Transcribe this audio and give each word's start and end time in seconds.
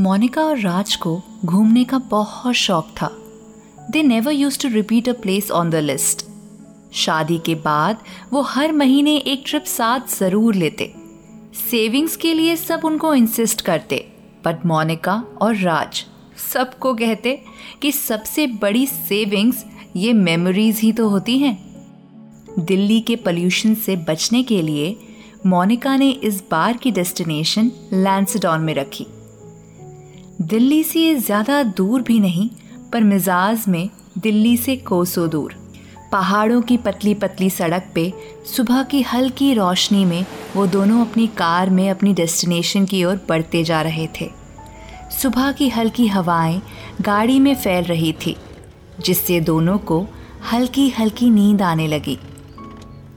मोनिका 0.00 0.42
और 0.42 0.58
राज 0.58 0.94
को 0.96 1.10
घूमने 1.44 1.82
का 1.84 1.98
बहुत 2.00 2.54
शौक 2.54 2.86
था। 2.96 3.08
They 3.90 4.02
never 4.02 4.32
use 4.32 4.58
to 4.60 4.68
repeat 4.68 5.08
a 5.08 5.12
place 5.12 5.50
on 5.50 5.70
the 5.70 5.74
list 5.74 6.24
शादी 6.94 7.38
के 7.38 7.54
बाद 7.54 7.98
वो 8.32 8.42
हर 8.42 8.72
महीने 8.72 9.16
एक 9.16 9.42
ट्रिप 9.46 9.64
साथ 9.64 10.08
ज़रूर 10.10 10.54
लेते। 10.54 10.92
सेविंग्स 11.70 12.16
के 12.16 12.32
लिए 12.34 12.56
सब 12.56 12.84
उनको 12.84 13.14
इंसिस्ट 13.14 13.60
करते 13.60 13.96
बट 14.44 14.64
मोनिका 14.66 15.22
और 15.42 15.56
राज 15.56 16.04
सबको 16.52 16.94
कहते 16.94 17.38
कि 17.82 17.92
सबसे 17.92 18.46
बड़ी 18.62 18.86
सेविंग्स 18.86 19.64
ये 19.96 20.12
मेमोरीज 20.14 20.80
ही 20.80 20.92
तो 20.92 21.08
होती 21.08 21.38
हैं। 21.38 21.56
दिल्ली 22.58 23.00
के 23.00 23.16
पोल्यूशन 23.18 23.74
से 23.76 23.96
बचने 24.08 24.42
के 24.42 24.62
लिए 24.62 24.96
मोनिका 25.46 25.96
ने 25.96 26.10
इस 26.10 26.42
बार 26.50 26.76
की 26.76 26.90
डेस्टिनेशन 26.90 27.70
लैंसडॉन 27.94 28.60
में 28.60 28.74
रखी। 28.74 29.06
दिल्ली 30.40 30.82
से 30.84 31.14
ज़्यादा 31.14 31.62
दूर 31.62 32.02
भी 32.02 32.20
नहीं, 32.20 32.48
पर 32.92 33.00
मिजाज 33.00 33.64
में 33.68 33.90
दिल्ली 34.18 34.56
से 34.56 34.76
कोसों 34.76 35.28
दूर। 35.30 35.54
पहाड़ों 36.12 36.62
की 36.62 36.76
पतली 36.76 37.14
पतली 37.14 37.50
सड़क 37.50 37.90
पे, 37.94 38.12
सुबह 38.46 38.82
की 38.82 39.02
हल्की 39.02 39.52
रोशनी 39.54 40.04
में, 40.04 40.24
वो 40.56 40.66
दोनों 40.66 41.00
अपनी 41.00 41.26
कार 41.26 41.70
में 41.70 41.90
अपनी 41.90 42.14
डेस्टिनेशन 42.14 42.84
की 42.84 43.04
ओर 43.04 43.20
बढ़ते 43.28 43.64
जा 43.64 43.82
रहे 43.82 44.08
थे। 44.20 44.30
सुबह 45.22 45.52
की 45.52 45.68
हल्की 45.68 46.06
हवाएँ 46.06 46.60
गाड़ी 47.00 47.38
में 47.40 47.54
फैल 47.54 47.84
रही 47.84 48.12
थी, 48.12 48.36
जिससे 49.00 49.40
दोनों 49.40 49.78
को 49.78 50.06
हल्की 50.52 50.88
हल्की 50.88 51.30
नींद 51.30 51.62
आने 51.62 51.86
लगी। 51.88 52.18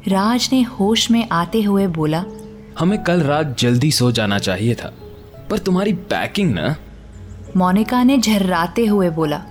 राज 0.08 0.50
ने 0.54 0.62
होश 0.62 1.12
में 1.12 1.28
आते 1.32 1.62
हुए 1.62 1.88
बोला, 1.88 2.26
हमें 2.80 3.04
कल 3.04 3.22
रात 3.22 3.60
जल्दी 3.60 3.92
सो 3.92 4.12
जाना 4.12 4.40
चाहिए 4.40 4.76
था, 4.76 4.94
पर 5.50 5.58
तुम्हारी 5.58 5.94
पैकिंग 5.94 6.54
ना 6.54 6.76
मोनिका 7.58 8.04
ने 8.04 8.18
झर्राते 8.18 8.86
हुए 8.86 9.10
बोला, 9.10 9.44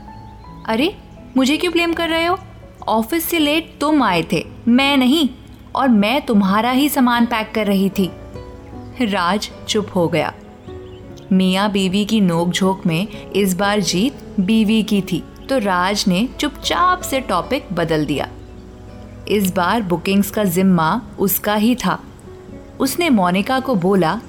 अरे, 0.68 0.96
मुझे 1.36 1.56
क्यों 1.56 1.72
ब्लेम 1.72 1.92
कर 1.92 2.08
रहे 2.08 2.26
हो? 2.26 2.38
ऑफ़िस 2.88 3.24
से 3.24 3.38
लेट 3.38 3.74
तुम 3.80 4.02
आए 4.02 4.24
थे, 4.32 4.46
मैं 4.68 4.96
नहीं, 4.96 5.28
और 5.74 5.88
मैं 5.88 6.26
तुम्हारा 6.26 6.70
ही 6.70 6.88
सामान 6.88 7.26
पैक 7.26 7.52
कर 7.54 7.66
रही 7.66 7.88
थी। 7.88 8.10
राज 9.00 9.50
चुप 9.68 9.88
हो 9.94 10.08
गया। 10.08 10.32
मियाँ 11.32 11.70
बीवी 11.70 12.04
की 12.04 12.20
नोकझोंक 12.20 12.86
में 12.86 13.30
इस 13.32 13.56
बार 13.56 13.80
जीत 13.80 14.40
बीवी 14.40 14.82
की 14.82 15.00
थी 15.02 15.24
तो 15.48 15.58
राज 15.58 16.04
ने 16.08 16.28
चुपचाप 16.40 17.00
से 17.00 17.20
टॉपिक 17.20 17.66
बदल 17.72 18.06
दिया। 18.06 18.28
इस 19.28 19.54
बार 19.54 19.82
बुकिंग्स 19.82 20.30
का 20.30 20.44
जिम्मा 20.44 21.02
उसका 21.18 21.54
ही 21.54 21.74
था। 21.74 22.02
उसने 22.80 23.10
मोनिका 23.10 23.60
को 23.60 23.74
बोला, 23.74 24.20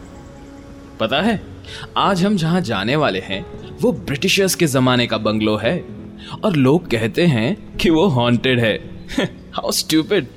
पता 1.00 1.22
है, 1.22 1.42
आज 1.98 2.26
हम 2.26 2.36
जहाँ 2.36 2.62
जाने 2.62 2.96
वाले 2.96 3.20
हैं 3.20 3.63
वो 3.84 3.92
ब्रिटिशर्स 3.92 4.56
के 4.56 4.66
जमाने 4.66 5.08
का 5.08 5.18
बंगलो 5.18 5.56
है 5.58 5.86
और 6.44 6.56
लोग 6.56 6.90
कहते 6.90 7.26
हैं 7.26 7.78
कि 7.78 7.90
वो 7.90 8.08
हॉन्टेड 8.08 8.60
है। 8.60 9.06
हाउ 9.54 9.72
स्टूपिड 9.72 10.28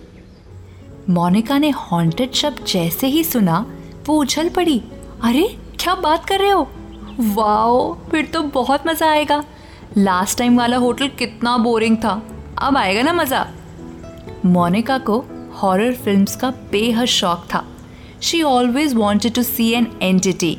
मोनिका 1.11 1.58
ने 1.58 1.70
हॉन्टेड 1.70 2.33
शब्द 2.33 2.64
जैसे 2.66 3.06
ही 3.06 3.25
सुना, 3.25 3.66
वो 4.06 4.20
उछल 4.20 4.48
पड़ी। 4.48 4.83
अरे, 5.22 5.56
क्या 5.80 5.94
बात 5.94 6.25
कर 6.25 6.38
रहे 6.38 6.50
हो? 6.50 6.69
वाओ, 7.20 7.94
फिर 8.11 8.25
तो 8.25 8.42
बहुत 8.42 8.86
मज़ा 8.86 9.11
आएगा। 9.11 9.44
लास्ट 9.98 10.38
टाइम 10.38 10.58
वाला 10.58 10.77
होटल 10.77 11.08
कितना 11.08 11.58
बोरिंग 11.58 11.97
था। 11.97 12.22
अब 12.58 12.77
आएगा 12.77 13.03
ना 13.03 13.12
मज़ा। 13.12 13.48
मोनिका 14.47 14.98
को 14.98 15.25
हॉरर 15.55 15.94
फिल्म्स 15.94 16.36
का 16.36 16.50
बेहद 16.50 17.05
शौक 17.05 17.47
था। 17.55 17.64
She 18.22 18.42
always 18.42 18.94
wanted 18.94 19.34
to 19.34 19.42
see 19.42 19.72
an 19.72 19.86
entity 20.03 20.58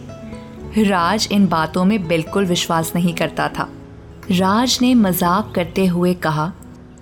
Raj 0.78 1.28
इन 1.32 1.48
बातों 1.48 1.84
में 1.86 2.08
बिल्कुल 2.08 2.46
विश्वास 2.46 2.92
नहीं 2.96 3.14
करता 3.14 3.48
था। 3.50 3.68
राज 4.32 4.78
ने 4.82 4.94
मज़ाक 4.96 5.52
करते 5.56 5.86
हुए 5.86 6.14
कहा 6.14 6.52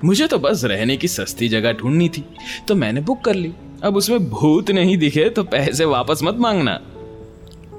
मुझे 0.06 0.28
तो 0.28 0.38
बस 0.40 0.64
रहने 0.64 0.98
की 0.98 1.08
सस्ती 1.08 1.48
जगह 1.50 1.73
ढूंढनी 1.73 2.09
थी 2.09 2.23
तो 2.67 2.76
मैंने 2.76 3.02
बुक 3.02 3.23
कर 3.23 3.36
ली। 3.36 3.54
अब 3.83 3.95
उसमें 3.95 4.30
भूत 4.30 4.72
नहीं 4.72 4.98
दिखे 4.98 5.30
तो 5.30 5.44
पैसे 5.45 5.86
वापस 5.86 6.20
मत 6.23 6.38
मांगना। 6.39 6.80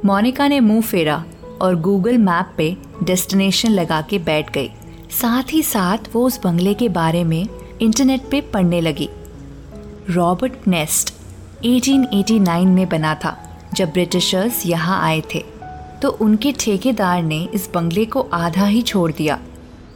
मोनिका 0.05 0.49
ने 0.49 0.61
मुँह 0.61 0.83
फेरा 0.83 1.25
और 1.63 1.81
गूगल 1.81 2.19
मैप 2.19 2.55
पे 2.57 2.77
डेस्टिनेशन 3.03 3.71
लगा 3.71 4.01
के 4.01 4.19
बैठ 4.21 4.53
गई। 4.53 4.71
साथ 5.13 5.53
ही 5.53 5.63
साथ 5.63 6.15
वो 6.15 6.27
उस 6.27 6.41
बंगले 6.45 6.75
के 6.75 6.89
बारे 6.91 7.25
में 7.25 7.47
इंटरनेट 7.83 8.29
पे 8.31 8.41
पढ़ने 8.53 8.81
लगी। 8.81 9.09
रॉबर्ट 10.11 10.69
नेस्ट 10.69 11.15
1889 11.65 12.67
में 12.67 12.89
बना 12.89 13.15
था 13.15 13.37
जब 13.75 13.93
ब्रिटिशर्स 13.93 14.65
यहाँ 14.67 15.03
आए 15.03 15.23
थे। 15.35 15.45
तो 16.03 16.09
उनके 16.11 16.53
ठेकेदार 16.53 17.23
ने 17.23 17.49
इस 17.55 17.71
बंगले 17.75 18.05
को 18.05 18.21
आधा 18.21 18.67
ही 18.67 18.83
छोड़ 18.83 19.13
दिया। 19.13 19.41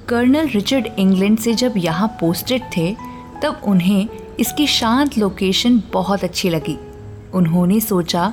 कर्नल 0.09 0.49
रिचर्ड 0.49 0.89
इंग्लैंड 0.99 1.39
से 1.39 1.55
जब 1.55 1.75
यहाँ 1.77 2.09
पोस्टेड 2.09 2.63
थे, 2.77 2.97
तब 3.43 3.61
उन्हें 3.65 4.09
इसकी 4.41 4.67
शांत 4.67 5.19
लोकेशन 5.19 5.83
बहुत 5.93 6.25
अच्छी 6.25 6.51
लगी। 6.51 6.79
उन्होंने 7.35 7.81
सोचा, 7.81 8.33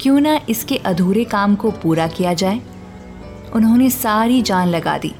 क्यों 0.00 0.20
ना 0.20 0.40
इसके 0.48 0.76
अधूरे 0.76 1.24
काम 1.24 1.54
को 1.56 1.70
पूरा 1.70 2.06
किया 2.06 2.34
जाए। 2.34 2.60
उन्होंने 3.54 3.90
सारी 3.90 4.42
जान 4.42 4.68
लगा 4.68 4.98
दी। 4.98 5.12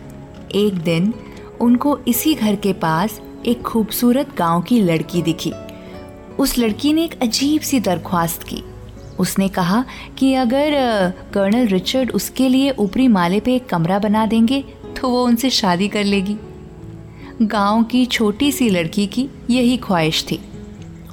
एक 0.55 0.75
दिन 0.75 1.15
उनको 1.61 1.99
इसी 2.09 2.35
घर 2.35 2.57
के 2.57 2.73
पास 2.73 3.21
एक 3.47 3.63
खूबसूरत 3.63 4.37
गाँव 4.37 4.63
की 4.63 4.81
लड़की 4.81 5.23
दिखी। 5.23 5.53
उस 6.39 6.59
लड़की 6.59 6.93
ने 6.93 7.05
एक 7.05 7.23
अजीब 7.23 7.61
सी 7.61 7.81
दरख्वास्त 7.81 8.43
की। 8.43 8.63
उसने 9.19 9.49
कहा 9.49 9.85
कि 10.19 10.33
अगर 10.35 10.73
कर्नल 11.35 11.67
रिचर्ड 11.67 12.11
उसके 12.11 12.49
लिए 12.49 12.71
ऊपरी 12.71 13.09
माले 13.09 13.41
पे 13.41 13.55
एक 13.55 13.67
कमरा 13.67 13.99
बना 13.99 14.27
देंगे 14.27 14.65
तो 15.01 15.09
वो 15.09 15.25
उनसे 15.25 15.51
शादी 15.51 15.89
कर 15.89 16.05
लेगी। 16.05 16.37
गाँव 17.43 17.83
की 17.83 18.05
छोटी 18.07 18.51
सी 18.53 18.69
लड़की 18.71 19.07
की 19.07 19.29
यही 19.51 19.77
ख्वाहिश 19.77 20.25
थी। 20.31 20.41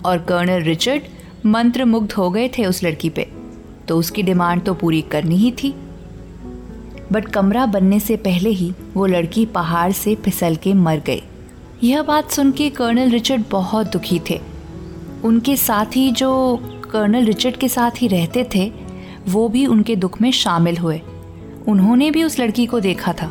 और 0.05 0.17
कर्नल 0.19 0.61
रिचर्ड 0.61 1.01
मंत्र 1.45 1.85
मुग्ध 1.85 2.11
हो 2.11 2.29
गए 2.29 2.47
थे 2.47 2.65
उस 2.65 2.83
लड़की 2.83 3.09
पे 3.09 3.27
तो 3.87 3.97
उसकी 3.97 4.23
डिमांड 4.23 4.63
तो 4.63 4.73
पूरी 4.73 5.01
करनी 5.01 5.35
ही 5.35 5.51
थी। 5.51 5.73
बट 7.11 7.27
कमरा 7.27 7.65
बनने 7.65 7.99
से 7.99 8.15
पहले 8.17 8.49
ही 8.49 8.73
वो 8.93 9.05
लड़की 9.05 9.45
पहाड़ 9.45 9.91
से 9.91 10.15
फिसल 10.15 10.55
के 10.55 10.73
मर 10.73 11.01
गई। 11.05 11.21
यह 11.83 12.01
बात 12.01 12.31
सुन 12.31 12.51
के 12.51 12.69
कर्नल 12.69 13.09
रिचर्ड 13.09 13.43
बहुत 13.51 13.91
दुखी 13.91 14.19
थे। 14.29 14.39
उनके 15.23 15.55
साथ 15.57 15.95
ही 15.95 16.11
जो 16.11 16.31
कर्नल 16.91 17.25
रिचर्ड 17.25 17.57
के 17.57 17.69
साथ 17.69 18.01
ही 18.01 18.07
रहते 18.07 18.47
थे, 18.55 18.71
वो 19.27 19.47
भी 19.49 19.65
उनके 19.65 19.95
दुख 19.95 20.21
में 20.21 20.31
शामिल 20.33 20.77
हुए। 20.77 21.01
उन्होंने 21.67 22.09
भी 22.11 22.23
उस 22.23 22.39
लड़की 22.39 22.65
को 22.65 22.79
देखा 22.79 23.13
था, 23.13 23.27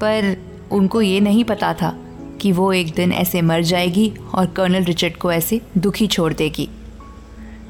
पर 0.00 0.36
उनको 0.72 1.00
ये 1.02 1.20
नहीं 1.20 1.44
पता 1.44 1.72
था 1.74 1.96
कि 2.40 2.52
वो 2.52 2.72
एक 2.72 2.94
दिन 2.94 3.12
ऐसे 3.12 3.42
मर 3.42 3.62
जाएगी 3.62 4.12
और 4.34 4.46
कर्नल 4.46 4.84
रिचर्ड 4.84 5.16
को 5.16 5.32
ऐसे 5.32 5.60
दुखी 5.78 6.06
छोड़ 6.06 6.32
देगी। 6.32 6.68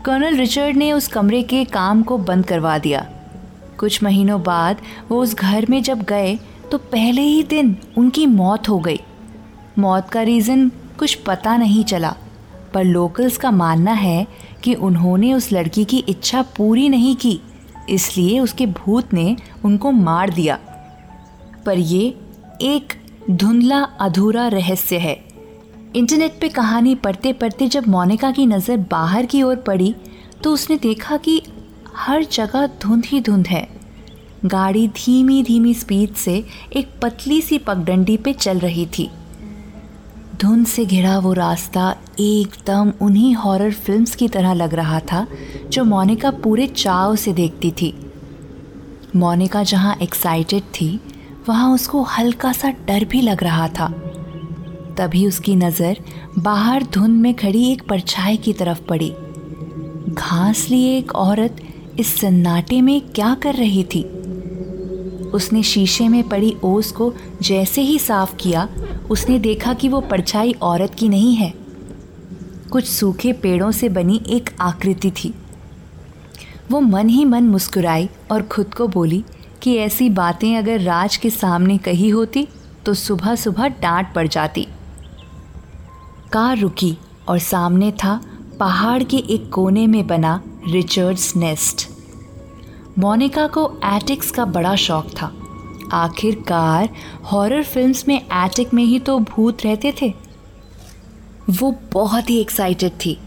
कर्नल 0.04 0.36
रिचर्ड 0.36 0.76
ने 0.76 0.92
उस 0.92 1.08
कमरे 1.08 1.42
के 1.42 1.64
काम 1.64 2.02
को 2.02 2.18
बंद 2.18 2.46
करवा 2.46 2.76
दिया। 2.78 3.06
कुछ 3.78 4.02
महीनों 4.02 4.42
बाद 4.42 4.80
वो 5.08 5.22
उस 5.22 5.34
घर 5.34 5.66
में 5.70 5.82
जब 5.82 6.02
गए 6.02 6.38
तो 6.70 6.78
पहले 6.78 7.22
ही 7.22 7.42
दिन 7.42 7.76
उनकी 7.98 8.26
मौत 8.26 8.68
हो 8.68 8.78
गई। 8.78 9.00
मौत 9.78 10.08
का 10.08 10.22
रीज़न 10.22 10.68
कुछ 10.98 11.14
पता 11.16 11.56
नहीं 11.56 11.84
चला, 11.84 12.14
पर 12.74 12.84
लोकल्स 12.84 13.36
का 13.36 13.50
मानना 13.50 13.92
है 13.92 14.26
कि 14.64 14.74
उन्होंने 14.76 15.32
उस 15.34 15.50
लड़की 15.52 15.84
की 15.84 15.98
इच्छा 16.08 16.42
पूरी 16.56 16.88
नहीं 16.88 17.14
की, 17.16 17.40
इसलिए 17.88 18.38
उसके 18.40 18.66
भूत 18.68 19.14
ने 19.14 19.36
उनको 19.64 19.90
मार 19.92 20.30
दिया। 20.30 20.58
पर 21.66 21.78
ये 21.78 22.02
एक 22.62 22.92
धुंधला 23.30 23.80
अधूरा 24.00 24.46
रहस्य 24.48 24.98
है। 24.98 25.18
इंटरनेट 25.96 26.38
पे 26.40 26.48
कहानी 26.48 26.94
पढ़ते 26.94 27.32
पढ़ते 27.32 27.68
जब 27.68 27.86
मोनिका 27.88 28.30
की 28.30 28.46
नज़र 28.46 28.76
बाहर 28.90 29.26
की 29.26 29.42
ओर 29.42 29.56
पड़ी 29.56 29.94
तो 30.42 30.52
उसने 30.52 30.76
देखा 30.76 31.16
कि 31.16 31.40
हर 31.96 32.24
जगह 32.24 32.66
धुंध 32.82 33.04
ही 33.06 33.20
धुंध 33.20 33.46
है। 33.46 33.66
गाड़ी 34.44 34.86
धीमी 34.88 35.42
धीमी 35.42 35.72
स्पीड 35.74 36.14
से 36.14 36.44
एक 36.72 36.88
पतली 37.02 37.40
सी 37.40 37.58
पगडंडी 37.58 38.16
पे 38.16 38.32
चल 38.32 38.58
रही 38.58 38.86
थी। 38.88 39.08
धुंध 40.42 40.66
से 40.66 40.84
घिरा 40.86 41.18
वो 41.18 41.32
रास्ता 41.32 41.96
एकदम 42.20 42.92
उन्हीं 43.00 43.34
हॉरर 43.34 43.72
फिल्म्स 43.72 44.14
की 44.14 44.28
तरह 44.28 44.52
लग 44.52 44.74
रहा 44.74 45.00
था, 45.00 45.26
जो 45.68 45.84
मोनिका 45.84 46.30
पूरे 46.30 46.66
चाव 46.66 47.16
से 47.16 47.32
देखती 47.32 47.70
थी। 47.70 47.94
मोनिका 49.16 49.62
जहाँ 49.62 49.96
एक्साइटेड 50.02 50.62
थी, 50.62 51.00
वहाँ 51.48 51.74
उसको 51.74 52.02
हल्का 52.02 52.52
सा 52.52 52.70
डर 52.70 53.04
भी 53.04 53.20
लग 53.20 53.42
रहा 53.42 53.68
था। 53.68 53.88
तभी 54.98 55.26
उसकी 55.26 55.56
नज़र 55.56 55.96
बाहर 56.38 56.82
धुंध 56.82 57.22
में 57.22 57.34
खड़ी 57.34 57.72
एक 57.72 57.82
परछाई 57.82 58.36
की 58.36 58.52
तरफ़ 58.52 58.82
पड़ी। 58.82 59.12
घास 60.08 60.68
लिए 60.70 60.98
एक 60.98 61.14
औरत 61.14 61.56
इस 61.98 62.20
सन्नाटे 62.20 62.80
में 62.80 63.00
क्या 63.00 63.34
कर 63.34 63.54
रही 63.54 63.84
थी? 63.84 64.02
उसने 65.34 65.62
शीशे 65.62 66.08
में 66.08 66.28
पड़ी 66.28 66.56
ओस 66.64 66.92
को 66.92 67.14
जैसे 67.42 67.82
ही 67.82 67.98
साफ़ 67.98 68.36
किया 68.36 68.68
उसने 69.10 69.38
देखा 69.38 69.72
कि 69.74 69.88
वो 69.88 70.00
परछाई 70.00 70.52
औरत 70.62 70.94
की 70.94 71.08
नहीं 71.08 71.34
है। 71.34 71.52
कुछ 72.70 72.88
सूखे 72.88 73.32
पेड़ों 73.32 73.70
से 73.70 73.88
बनी 73.88 74.20
एक 74.28 74.50
आकृति 74.60 75.10
थी। 75.10 75.34
वो 76.70 76.80
मन 76.80 77.08
ही 77.08 77.24
मन 77.24 77.44
मुस्कुराई 77.44 78.08
और 78.32 78.42
खुद 78.42 78.74
को 78.74 78.88
बोली 78.88 79.24
कि 79.62 79.76
ऐसी 79.76 80.10
बातें 80.10 80.56
अगर 80.56 80.80
राज 80.80 81.16
के 81.16 81.30
सामने 81.30 81.78
कही 81.78 82.08
होती 82.08 82.46
तो 82.86 82.94
सुबह 82.94 83.34
सुबह 83.34 83.68
डांट 83.68 84.14
पड़ 84.14 84.26
जाती। 84.28 84.66
कार 86.32 86.58
रुकी 86.58 86.96
और 87.28 87.38
सामने 87.38 87.90
था 87.92 88.20
पहाड़ 88.60 89.02
के 89.02 89.16
एक 89.16 89.50
कोने 89.52 89.86
में 89.86 90.06
बना 90.06 90.40
रिचर्ड्स 90.68 91.34
नेस्ट। 91.36 91.88
मोनिका 92.98 93.46
को 93.46 93.70
एटिक्स 93.84 94.30
का 94.30 94.44
बड़ा 94.44 94.74
शौक 94.76 95.08
था। 95.22 95.32
आखिरकार 95.92 96.88
हॉरर 97.24 97.62
फिल्म्स 97.62 98.08
में 98.08 98.16
एटिक 98.16 98.74
में 98.74 98.84
ही 98.84 98.98
तो 98.98 99.18
भूत 99.18 99.64
रहते 99.64 99.94
थे। 100.02 100.12
वो 101.50 101.74
बहुत 101.92 102.30
ही 102.30 102.40
एक्साइटेड 102.40 102.92
थी। 103.04 103.18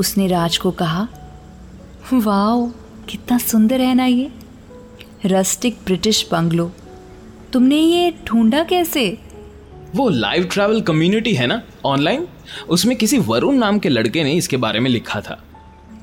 उसने 0.00 0.26
राज 0.26 0.56
को 0.56 0.70
कहा 0.70 1.08
वाओ 2.12 2.66
कितना 3.08 3.38
सुंदर 3.38 3.80
है 3.80 3.94
ना 3.94 4.06
ये। 4.06 4.30
रस्टिक 5.26 5.78
ब्रिटिश 5.84 6.28
बंगलो 6.32 6.70
तुमने 7.52 7.76
ये 7.76 8.14
ढूंढा 8.26 8.62
कैसे? 8.62 9.18
वो 9.96 10.08
लाइव 10.08 10.48
ट्रैवल 10.52 10.80
कम्युनिटी 10.80 11.34
है 11.34 11.46
ना 11.46 11.60
ऑनलाइन 11.84 12.26
उसमें 12.68 12.96
किसी 12.96 13.18
वरुण 13.18 13.54
नाम 13.54 13.78
के 13.78 13.88
लड़के 13.88 14.24
ने 14.24 14.32
इसके 14.32 14.56
बारे 14.56 14.80
में 14.80 14.90
लिखा 14.90 15.20
था। 15.20 15.42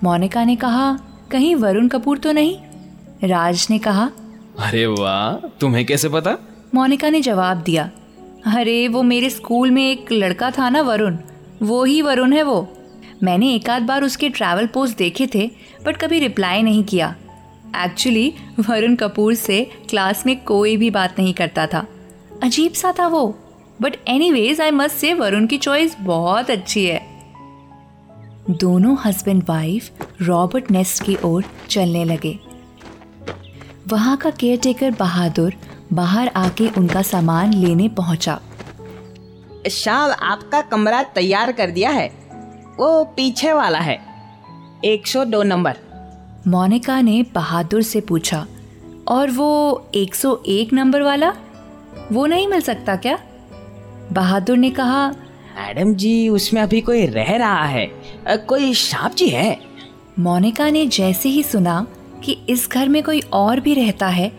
मोनिका 0.04 0.44
ने 0.44 0.56
कहा 0.56 1.00
कहीं 1.32 1.56
वरुण 1.56 1.88
कपूर 1.88 2.18
तो 2.18 2.32
नहीं? 2.32 2.58
राज 3.24 3.68
ने 3.70 3.80
कहा 3.80 4.10
अरे 4.60 4.86
वाह, 4.86 5.48
तुम्हें 5.48 5.86
कैसे 5.86 6.10
पता? 6.10 6.38
मोनिका 6.76 7.10
ने 7.10 7.22
जवाब 7.22 7.58
दिया, 7.58 7.92
अरे, 8.46 8.88
वो 8.88 9.04
मेरे 9.04 9.30
स्कूल 9.30 9.72
में 9.72 9.92
एक 9.92 10.12
लड़का 10.12 10.52
था 10.52 10.70
ना 10.70 10.82
वरुण, 10.82 11.18
वो 11.62 11.84
ही 11.84 12.02
वरुण 12.02 12.34
है 12.34 12.44
वो। 12.44 12.78
मैंने 13.24 13.54
एक 13.54 13.70
आध 13.70 13.84
बार 13.84 14.04
उसके 14.04 14.30
ट्रैवल 14.30 14.68
पोस्ट 14.68 14.98
देखे 14.98 15.28
थे 15.36 15.52
बट 15.86 15.98
कभी 15.98 16.20
रिप्लाई 16.20 16.62
नहीं 16.62 16.84
किया। 16.84 17.16
एक्चुअली 17.76 18.34
वरुण 18.60 18.96
कपूर 18.96 19.34
से 19.34 19.72
क्लास 19.90 20.26
में 20.26 20.44
कोई 20.44 20.78
भी 20.78 20.90
बात 20.90 21.20
नहीं 21.20 21.34
करता 21.34 21.68
था। 21.68 21.88
अजीब 22.44 22.74
सा 22.74 22.94
था 23.00 23.08
वो 23.08 23.40
but 23.82 23.96
anyways 24.32 24.62
I 24.62 24.72
must 24.72 24.96
say 24.96 25.14
Varun 25.14 25.48
की 25.48 25.58
चॉइस 25.58 25.96
बहुत 26.00 26.50
अच्छी 26.50 26.86
है। 26.86 27.08
दोनों 28.50 28.98
हस्बैंड 29.06 29.44
वाइफ 29.50 29.92
रॉबर्ट 30.22 30.72
नेस्ट 30.72 31.04
की 31.04 31.18
ओर 31.26 31.44
चलने 31.70 32.06
लगे। 32.06 32.53
वहाँ 33.88 34.18
का 34.18 34.30
केयरटेकर 34.30 34.92
बहादुर 34.92 35.54
बाहर 35.94 36.28
आके 36.28 36.70
उनका 36.70 37.02
सामान 37.02 37.54
लेने 37.54 37.88
पहुँचा। 37.88 38.42
शाम 39.72 40.12
आपका 40.12 40.62
कमरा 40.62 41.04
तैयार 41.04 41.52
कर 41.52 41.72
दिया 41.72 41.90
है। 41.90 42.08
वो 42.78 43.04
पीछे 43.04 43.54
वाला 43.54 43.80
है। 43.80 44.00
102 44.86 45.44
नंबर। 45.44 45.78
मोनिका 46.48 47.02
ने 47.02 47.26
बहादुर 47.36 47.82
से 47.82 48.02
पूछा 48.02 48.48
और 49.08 49.32
वो 49.32 49.86
101 49.96 50.74
नंबर 50.74 51.02
वाला? 51.02 51.34
वो 52.12 52.26
नहीं 52.26 52.48
मिल 52.48 52.62
सकता 52.62 52.96
क्या? 52.96 53.20
बहादुर 54.12 54.58
ने 54.58 54.70
कहा 54.70 55.10
मैडम 55.58 55.94
जी 55.94 56.30
उसमें 56.30 56.62
अभी 56.62 56.82
कोई 56.82 57.06
रह 57.06 57.38
रहा 57.38 57.66
है। 57.66 57.86
कोई 58.28 58.74
सांप 58.74 59.14
जी 59.14 59.30
है? 59.30 59.60
मोनिका 60.20 60.70
ने 60.70 60.86
जैसे 60.86 61.30
ही 61.30 61.44
सुना 61.44 61.88
कि 62.24 62.38
इस 62.50 62.68
घर 62.70 62.90
में 62.90 63.02
कोई 63.04 63.20
और 63.34 63.60
भी 63.60 63.74
रहता 63.74 64.08
है 64.10 64.32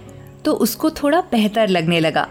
तो 0.45 0.53
उसको 0.55 0.91
थोड़ा 0.93 1.21
बेहतर 1.31 1.69
लगने 1.69 2.01
लगा। 2.01 2.27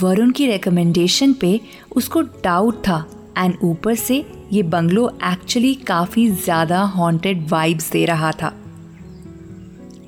वरुण 0.00 0.30
की 0.30 0.46
रिकमेंडेशन 0.46 1.32
पे 1.32 1.58
उसको 1.96 2.20
डाउट 2.44 2.78
था 2.78 3.04
एंड 3.38 3.56
ऊपर 3.64 3.94
से 3.96 4.24
ये 4.52 4.62
बंगलो 4.64 5.08
एक्चुअली 5.24 5.74
काफ़ी 5.86 6.28
ज़्यादा 6.30 6.80
हॉन्टेड 6.88 7.46
वाइब्स 7.48 7.90
दे 7.90 8.04
रहा 8.04 8.32
था। 8.32 8.52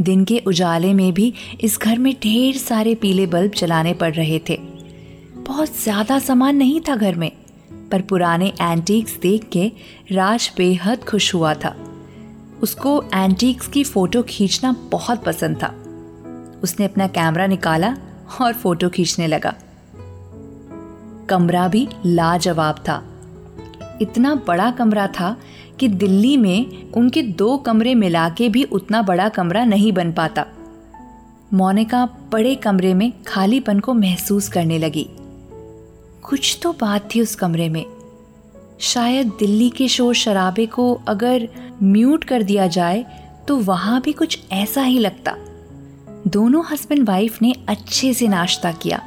दिन 0.01 0.25
के 0.25 0.39
उजाले 0.47 0.93
में 0.95 1.13
भी 1.15 1.33
इस 1.61 1.79
घर 1.79 1.99
में 1.99 2.13
ढेर 2.23 2.57
सारे 2.57 2.95
पीले 2.95 3.27
बल्ब 3.27 3.53
जलाने 3.53 3.95
पड़ 3.95 4.13
रहे 4.15 4.41
थे। 4.49 4.57
बहुत 5.39 5.81
ज़्यादा 5.83 6.19
सामान 6.19 6.57
नहीं 6.57 6.81
था 6.81 6.97
घर 6.97 7.15
में, 7.15 7.31
पर 7.93 8.03
पुराने 8.03 8.53
एंटीक्स 8.61 9.17
देख 9.23 9.49
के 9.53 9.71
राज 10.13 10.51
बेहद 10.57 11.05
खुश 11.05 11.35
हुआ 11.35 11.55
था। 11.55 11.75
उसको 12.63 13.05
एंटीक्स 13.15 13.67
की 13.67 13.85
फ़ोटो 13.85 14.23
खींचना 14.23 14.77
बहुत 14.91 15.25
पसंद 15.25 15.57
था। 15.57 15.69
उसने 16.63 16.85
अपना 16.87 17.07
कैमरा 17.07 17.47
निकाला 17.47 17.97
और 18.41 18.53
फ़ोटो 18.53 18.89
खींचने 18.89 19.27
लगा। 19.27 19.55
कमरा 21.29 21.69
भी 21.69 21.89
लाजवाब 22.07 22.75
था। 22.75 23.05
इतना 24.03 24.35
बड़ा 24.35 24.71
कमरा 24.71 25.07
था 25.07 25.37
कि 25.81 25.89
दिल्ली 25.89 26.37
में 26.37 26.93
उनके 26.93 27.23
दो 27.23 27.57
कमरे 27.57 27.95
मिला 27.95 28.29
के 28.29 28.49
भी 28.49 28.65
उतना 28.65 29.03
बड़ा 29.03 29.29
कमरा 29.29 29.65
नहीं 29.65 29.93
बन 29.93 30.13
पाता। 30.13 30.47
मोनिका 31.55 32.07
बड़े 32.33 32.55
कमरे 32.55 32.95
में 32.95 33.13
खालीपन 33.27 33.81
को 33.81 33.95
महसूस 33.95 34.49
करने 34.49 34.79
लगी। 34.79 35.09
कुछ 36.23 36.61
तो 36.63 36.73
बात 36.73 37.09
थी 37.15 37.21
उस 37.21 37.35
कमरे 37.35 37.69
में। 37.69 38.02
शायद 38.83 39.27
दिल्ली 39.27 39.71
के 39.71 39.89
शोर 39.89 40.15
शराबे 40.15 40.67
को 40.67 41.01
अगर 41.09 41.49
म्यूट 41.83 42.25
कर 42.25 42.43
दिया 42.43 42.67
जाए 42.67 43.05
तो 43.49 43.57
वहाँ 43.57 44.01
भी 44.01 44.13
कुछ 44.13 44.39
ऐसा 44.53 44.83
ही 44.83 44.99
लगता। 44.99 45.37
दोनों 46.29 46.65
हस्बैंड 46.73 47.09
वाइफ 47.09 47.43
ने 47.43 47.55
अच्छे 47.69 48.15
से 48.15 48.29
नाश्ता 48.29 48.73
किया। 48.73 49.01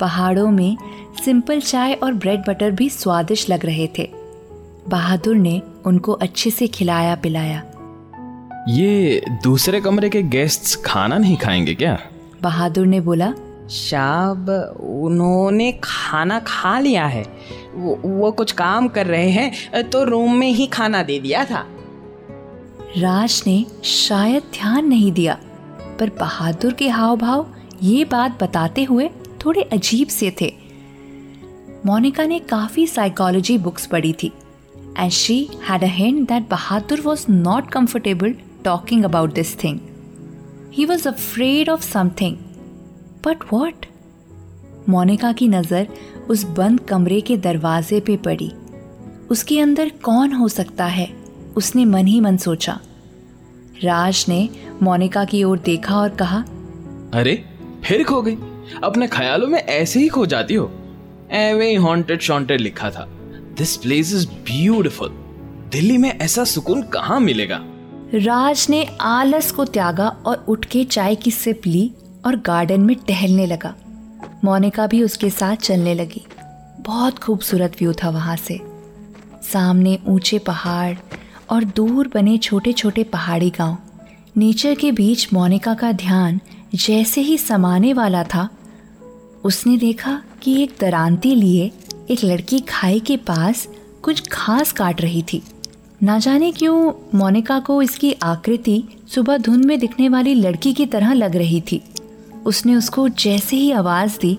पहाड़ों 0.00 0.50
में 0.50 0.76
सिंपल 1.24 1.60
चाय 1.60 1.92
और 1.92 2.12
ब्रेड 2.12 2.42
बटर 2.48 2.70
भी 2.70 2.88
स्वादिष्ट 2.88 3.50
लग 3.50 3.66
रहे 3.66 3.88
थे। 3.98 4.10
बहादुर 4.88 5.36
ने 5.36 5.62
उनको 5.86 6.12
अच्छे 6.12 6.50
से 6.50 6.66
खिलाया 6.66 7.14
पिलाया। 7.14 7.62
ये 8.68 9.24
दूसरे 9.30 9.80
कमरे 9.80 10.10
के 10.10 10.22
गेस्ट्स 10.22 10.76
खाना 10.76 11.18
नहीं 11.18 11.36
खाएँगे 11.36 11.74
क्या? 11.74 11.98
बहादुर 12.42 12.86
ने 12.86 13.00
बोला 13.00 13.32
शाब 13.70 14.48
उन्होंने 14.80 15.70
खाना 15.84 16.38
खा 16.38 16.78
लिया 16.78 17.06
है। 17.06 17.24
वो, 17.74 18.00
वो 18.04 18.30
कुछ 18.32 18.52
काम 18.52 18.88
कर 18.88 19.06
रहे 19.06 19.30
हैं 19.30 19.88
तो 19.90 20.04
रूम 20.04 20.34
में 20.34 20.50
ही 20.50 20.66
खाना 20.66 21.02
दे 21.02 21.18
दिया 21.18 21.44
था। 21.44 21.66
राज 22.98 23.42
ने 23.46 23.64
शायद 23.84 24.42
ध्यान 24.54 24.88
नहीं 24.88 25.12
दिया 25.12 25.38
पर 26.00 26.10
बहादुर 26.10 26.72
के 26.72 26.88
हाव 26.88 27.16
भाव 27.16 27.54
ये 27.82 28.04
बात 28.04 28.42
बताते 28.42 28.84
हुए 28.84 29.08
थोड़े 29.44 29.62
अजीब 29.62 30.08
से 30.08 30.34
थे। 30.40 30.52
मोनिका 31.86 32.24
ने 32.24 32.38
काफ़ी 32.38 32.86
साइकोलॉजी 32.86 33.58
बुक्स 33.58 33.86
पढ़ी 33.86 34.12
थी 34.12 34.32
and 34.98 35.10
she 35.10 35.48
had 35.70 35.84
a 35.84 35.86
hint 35.86 36.28
that 36.28 36.48
Bahadur 36.50 37.00
was 37.00 37.26
not 37.30 37.70
comfortable 37.70 38.34
talking 38.64 39.04
about 39.04 39.34
this 39.34 39.56
thing 39.64 39.78
he 40.72 40.84
was 40.84 41.06
afraid 41.06 41.70
of 41.70 41.82
something 41.82 42.36
but 43.26 43.44
what 43.52 43.86
Monica 44.88 45.32
की 45.32 45.48
नज़र 45.48 45.88
उस 46.30 46.44
बंद 46.44 46.80
कमरे 46.80 47.20
के 47.20 47.36
दरवाजे 47.36 48.00
पे 48.00 48.16
पड़ी। 48.16 48.52
उसके 49.30 49.60
अंदर 49.60 49.88
कौन 50.02 50.32
हो 50.32 50.48
सकता 50.48 50.86
है? 50.86 51.08
उसने 51.56 51.84
मन 51.84 52.06
ही 52.06 52.20
मन 52.20 52.36
सोचा। 52.36 52.78
राज 53.84 54.24
ने 54.28 54.48
मोनिका 54.82 55.24
की 55.24 55.42
ओर 55.44 55.58
देखा 55.58 55.96
और 55.96 56.08
कहा 56.08 56.44
अरे 57.14 57.44
फिर 57.84 58.04
खो 58.04 58.22
गई। 58.22 58.36
अपने 58.84 59.06
ख्यालों 59.06 59.46
में 59.46 59.58
ऐसे 59.60 60.00
ही 60.00 60.08
खो 60.08 60.26
जाती 60.26 60.54
हो। 60.54 60.70
एवे 61.32 61.68
ही 61.68 61.74
हॉन्टेड 61.74 62.20
शॉन्टेड 62.20 62.60
लिखा 62.60 62.90
था। 62.90 63.06
This 63.58 63.76
place 63.76 64.12
is 64.14 64.26
beautiful 64.28 65.08
Delhi 65.72 65.98
में 65.98 66.18
ऐसा 66.18 66.44
सुकून 66.44 66.82
कहाँ 66.82 67.20
मिलेगा? 67.20 67.60
राज 68.14 68.66
ने 68.70 68.84
आलस 69.00 69.50
को 69.52 69.64
त्यागा 69.64 70.08
और 70.26 70.44
उठ 70.48 70.64
के 70.64 70.84
चाय 70.84 71.14
की 71.14 71.30
सिप 71.30 71.66
ली। 71.66 71.90
और 72.26 72.36
गार्डन 72.36 72.80
में 72.80 72.96
टहलने 72.96 73.46
लगा। 73.46 73.74
मोनिका 74.44 74.86
भी 74.86 75.02
उसके 75.02 75.30
साथ 75.30 75.56
चलने 75.56 75.94
लगी। 75.94 76.24
बहुत 76.80 77.18
खूबसूरत 77.18 77.76
व्यू 77.80 77.92
था 77.92 78.10
वहाँ 78.10 78.36
से। 78.36 78.60
सामने 79.52 79.98
ऊँचे 80.06 80.38
पहाड़ 80.38 80.96
और 81.50 81.64
दूर 81.64 82.10
बने 82.14 82.36
छोटे 82.38 82.72
छोटे 82.72 83.02
पहाड़ी 83.04 83.50
गाँव। 83.50 83.76
नेचर 84.36 84.74
के 84.74 84.92
बीच 84.92 85.32
मोनिका 85.32 85.74
का 85.74 85.92
ध्यान 85.92 86.40
जैसे 86.74 87.20
ही 87.20 87.38
समाने 87.38 87.92
वाला 87.92 88.22
था, 88.24 88.48
उसने 89.44 89.76
देखा 89.76 90.22
कि 90.42 90.62
एक 90.62 90.74
दरांती 90.80 91.34
लिए 91.34 91.70
एक 92.10 92.24
लड़की 92.24 92.60
खाई 92.60 93.00
के 93.00 93.16
पास 93.16 93.66
कुछ 94.02 94.28
घास 94.28 94.72
काट 94.72 95.00
रही 95.00 95.22
थी। 95.22 95.42
ना 96.02 96.18
जाने 96.18 96.50
क्यों 96.52 96.92
मोनिका 97.18 97.58
को 97.60 97.80
इसकी 97.82 98.12
आकृति 98.12 98.82
सुबह 99.14 99.38
धुंध 99.38 99.64
में 99.64 99.78
दिखने 99.78 100.08
वाली 100.08 100.34
लड़की 100.34 100.72
की 100.72 100.86
तरह 100.86 101.12
लग 101.12 101.36
रही 101.36 101.60
थी। 101.60 101.82
उसने 102.46 102.74
उसको 102.76 103.08
जैसे 103.08 103.56
ही 103.56 103.70
आवाज़ 103.72 104.18
दी, 104.18 104.38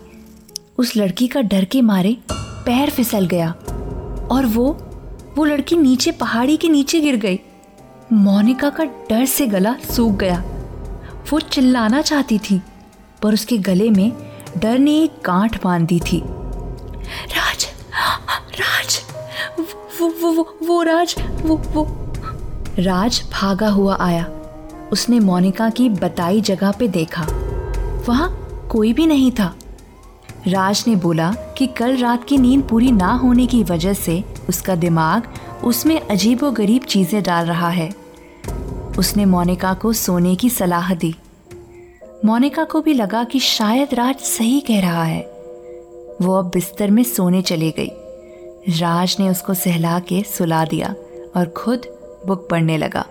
उस 0.78 0.96
लड़की 0.98 1.28
का 1.28 1.42
डर 1.42 1.66
के 1.66 1.82
मारे 1.82 2.18
पैर 2.32 2.90
फिसल 2.90 3.26
गया 3.26 3.52
और 4.32 4.46
वो 4.46 4.66
वो 5.38 5.46
लड़की 5.46 5.76
नीचे 5.76 6.12
पहाड़ी 6.12 6.58
के 6.58 6.70
नीचे 6.70 7.00
गिर 7.00 7.16
गई। 7.16 7.40
मोनिका 8.14 8.70
का 8.70 8.84
डर 8.84 9.26
से 9.26 9.48
गला 9.48 9.76
सूख 9.92 10.18
गया। 10.18 10.44
वो 11.32 11.40
चिल्लाना 11.40 12.02
चाहती 12.02 12.38
थी, 12.40 12.62
पर 13.22 13.34
उसके 13.34 13.58
गले 13.58 13.90
में 13.90 14.12
डर 14.58 14.80
ने 14.80 14.98
एक 15.00 15.12
गांठ 15.26 15.64
बाँध 15.64 15.88
दी 15.88 16.00
थी। 16.00 16.22
राज 16.22 17.68
राज, 18.60 19.00
वो 20.00 20.08
वो 20.10 20.32
वो 20.32 20.58
वो 20.64 20.82
राज, 20.84 21.16
वो 21.42 21.56
वो। 21.58 21.88
राज 22.80 23.24
भागा 23.34 23.70
हुआ 23.70 23.98
आया। 24.02 24.26
उसने 24.92 25.20
मोनिका 25.20 25.70
की 25.70 25.90
बताई 25.90 26.42
जगह 26.42 26.72
पे 26.72 26.88
देखा। 26.88 27.28
वहाँ 28.08 28.30
कोई 28.72 28.94
भी 28.94 29.08
नहीं 29.08 29.32
था। 29.32 29.56
राज 30.48 30.84
ने 30.88 30.96
बोला 30.96 31.32
कि 31.58 31.68
कल 31.68 31.98
रात 31.98 32.24
की 32.24 32.38
नींद 32.38 32.64
पूरी 32.64 32.92
ना 32.92 33.14
होने 33.14 33.48
की 33.48 33.64
वजह 33.64 33.94
से 33.94 34.24
उसका 34.50 34.76
दिमाग 34.76 35.28
उसमें 35.64 36.00
अजीब 36.02 36.44
व 36.44 36.52
गरीब 36.52 36.84
चीज़ें 36.84 37.24
डाल 37.24 37.46
रहा 37.46 37.70
है। 37.70 37.90
उसने 39.00 39.26
मोनिका 39.26 39.74
को 39.74 39.94
सोने 39.94 40.36
की 40.36 40.50
सलाह 40.50 40.94
दी। 40.94 41.16
मोनिका 42.26 42.64
को 42.64 42.82
भी 42.82 42.94
लगा 42.94 43.24
कि 43.24 43.40
शायद 43.40 43.94
राज 43.94 44.16
सही 44.16 44.60
कह 44.62 44.82
रहा 44.82 45.04
है। 45.04 45.22
वो 46.22 46.40
अब 46.40 46.52
बिस्तर 46.54 46.92
में 46.92 47.04
सोने 47.04 47.42
चली 47.42 47.72
गई। 47.72 47.90
राज 48.80 49.16
ने 49.20 49.30
उसको 49.30 49.54
सहला 49.54 50.00
के 50.00 50.24
सुला 50.24 50.66
दिया 50.66 50.96
और 51.36 51.46
खुद 51.58 51.82
बुक 52.28 52.48
पढ़ने 52.50 52.78
लगा। 52.78 53.06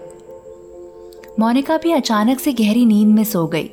मोनिका 1.38 1.76
भी 1.76 1.92
अचानक 1.92 2.40
से 2.40 2.52
गहरी 2.52 2.86
नींद 2.86 3.08
में 3.08 3.24
सो 3.24 3.46
गई। 3.46 3.70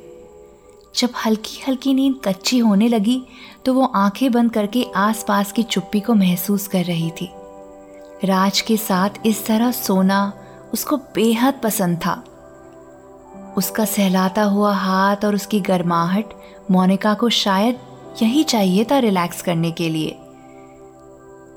जब 0.94 1.10
हल्की 1.24 1.62
हल्की 1.68 1.94
नींद 1.94 2.14
कच्ची 2.24 2.58
होने 2.58 2.88
लगी 2.88 3.22
तो 3.64 3.74
वो 3.74 3.84
आँखें 3.96 4.30
बंद 4.32 4.52
करके 4.52 4.86
आसपास 4.96 5.52
की 5.52 5.62
चुप्पी 5.62 6.00
को 6.00 6.14
महसूस 6.14 6.66
कर 6.68 6.84
रही 6.84 7.10
थी। 7.10 7.30
राज 8.24 8.60
के 8.60 8.76
साथ 8.76 9.26
इस 9.26 9.46
तरह 9.46 9.70
सोना 9.70 10.32
उसको 10.72 10.96
बेहद 11.14 11.60
पसंद 11.62 11.98
था। 11.98 12.12
उसका 13.56 13.84
सहलाता 13.84 14.42
हुआ 14.42 14.72
हाथ 14.72 15.24
और 15.24 15.34
उसकी 15.34 15.60
गर्माहट 15.60 16.34
मोनिका 16.70 17.14
को 17.14 17.28
शायद 17.28 17.80
यही 18.22 18.44
चाहिए 18.44 18.84
था 18.84 18.98
रिलैक्स 18.98 19.42
करने 19.42 19.72
के 19.72 19.88
लिए। 19.88 20.10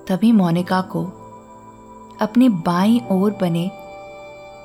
तभी 0.08 0.32
मोनिका 0.32 0.82
को 0.82 1.06
अपने 2.22 2.50
बाई 2.50 3.02
ओर 3.12 3.38
बने 3.42 3.70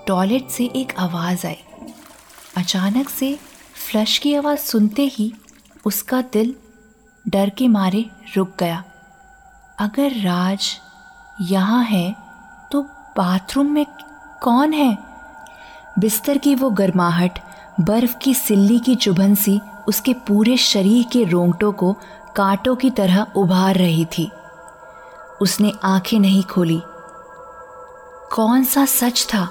टॉयलेट 0.06 0.48
से 0.48 0.64
एक 0.76 0.92
आवाज़ 0.98 1.46
आई। 1.46 1.58
अचानक 2.56 3.08
से 3.08 3.38
फ्लश 3.80 4.18
की 4.18 4.34
आवाज़ 4.34 4.58
सुनते 4.58 5.02
ही 5.02 5.32
उसका 5.86 6.20
दिल 6.22 6.54
डर 7.28 7.50
के 7.50 7.68
मारे 7.68 8.10
रुक 8.36 8.52
गया। 8.58 8.82
अगर 9.78 10.10
राज 10.20 10.76
यहाँ 11.40 11.84
है 11.84 12.14
तो 12.72 12.82
बाथरूम 13.16 13.66
में 13.66 13.86
कौन 14.42 14.72
है? 14.72 14.98
बिस्तर 15.98 16.38
की 16.38 16.54
वो 16.54 16.70
गर्माहट, 16.70 17.38
बर्फ़ 17.80 18.16
की 18.18 18.34
सिल्ली 18.34 18.78
की 18.78 18.94
चुभन 18.94 19.34
सी 19.34 19.60
उसके 19.88 20.14
पूरे 20.14 20.56
शरीर 20.56 21.06
के 21.12 21.24
रोंगटों 21.24 21.72
को 21.72 21.92
कांटों 22.36 22.76
की 22.76 22.90
तरह 22.90 23.26
उभार 23.36 23.74
रही 23.74 24.04
थी। 24.18 24.30
उसने 25.42 25.72
आँखें 25.84 26.18
नहीं 26.20 26.42
खोली। 26.42 26.80
कौन 28.32 28.64
सा 28.64 28.84
सच 28.84 29.26
था 29.34 29.48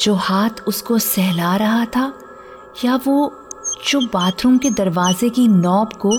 जो 0.00 0.14
हाथ 0.14 0.50
उसको 0.66 0.98
सहला 0.98 1.56
रहा 1.56 1.84
था? 1.84 2.12
या 2.84 2.96
वो 2.96 3.32
जो 3.88 4.00
बाथरूम 4.00 4.58
के 4.58 4.70
दरवाजे 4.70 5.28
की 5.30 5.48
नॉब 5.48 5.92
को 5.92 6.18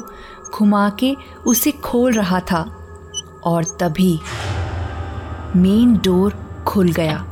घुमा 0.52 0.90
के 0.90 1.16
उसे 1.48 1.72
खोल 1.72 2.14
रहा 2.14 2.40
था 2.40 2.62
और 3.44 3.64
तभी 3.64 4.20
मेन 5.56 5.98
डोर 5.98 6.34
खुल 6.68 6.92
गया। 6.92 7.26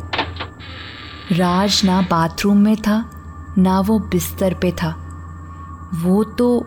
राज 1.31 1.81
ना 1.85 2.01
बाथरूम 2.01 2.57
में 2.57 2.75
था 2.77 3.09
ना 3.57 3.79
वो 3.79 3.99
बिस्तर 3.99 4.53
पे 4.53 4.71
था। 4.71 4.95
वो 5.95 6.23
तो 6.23 6.65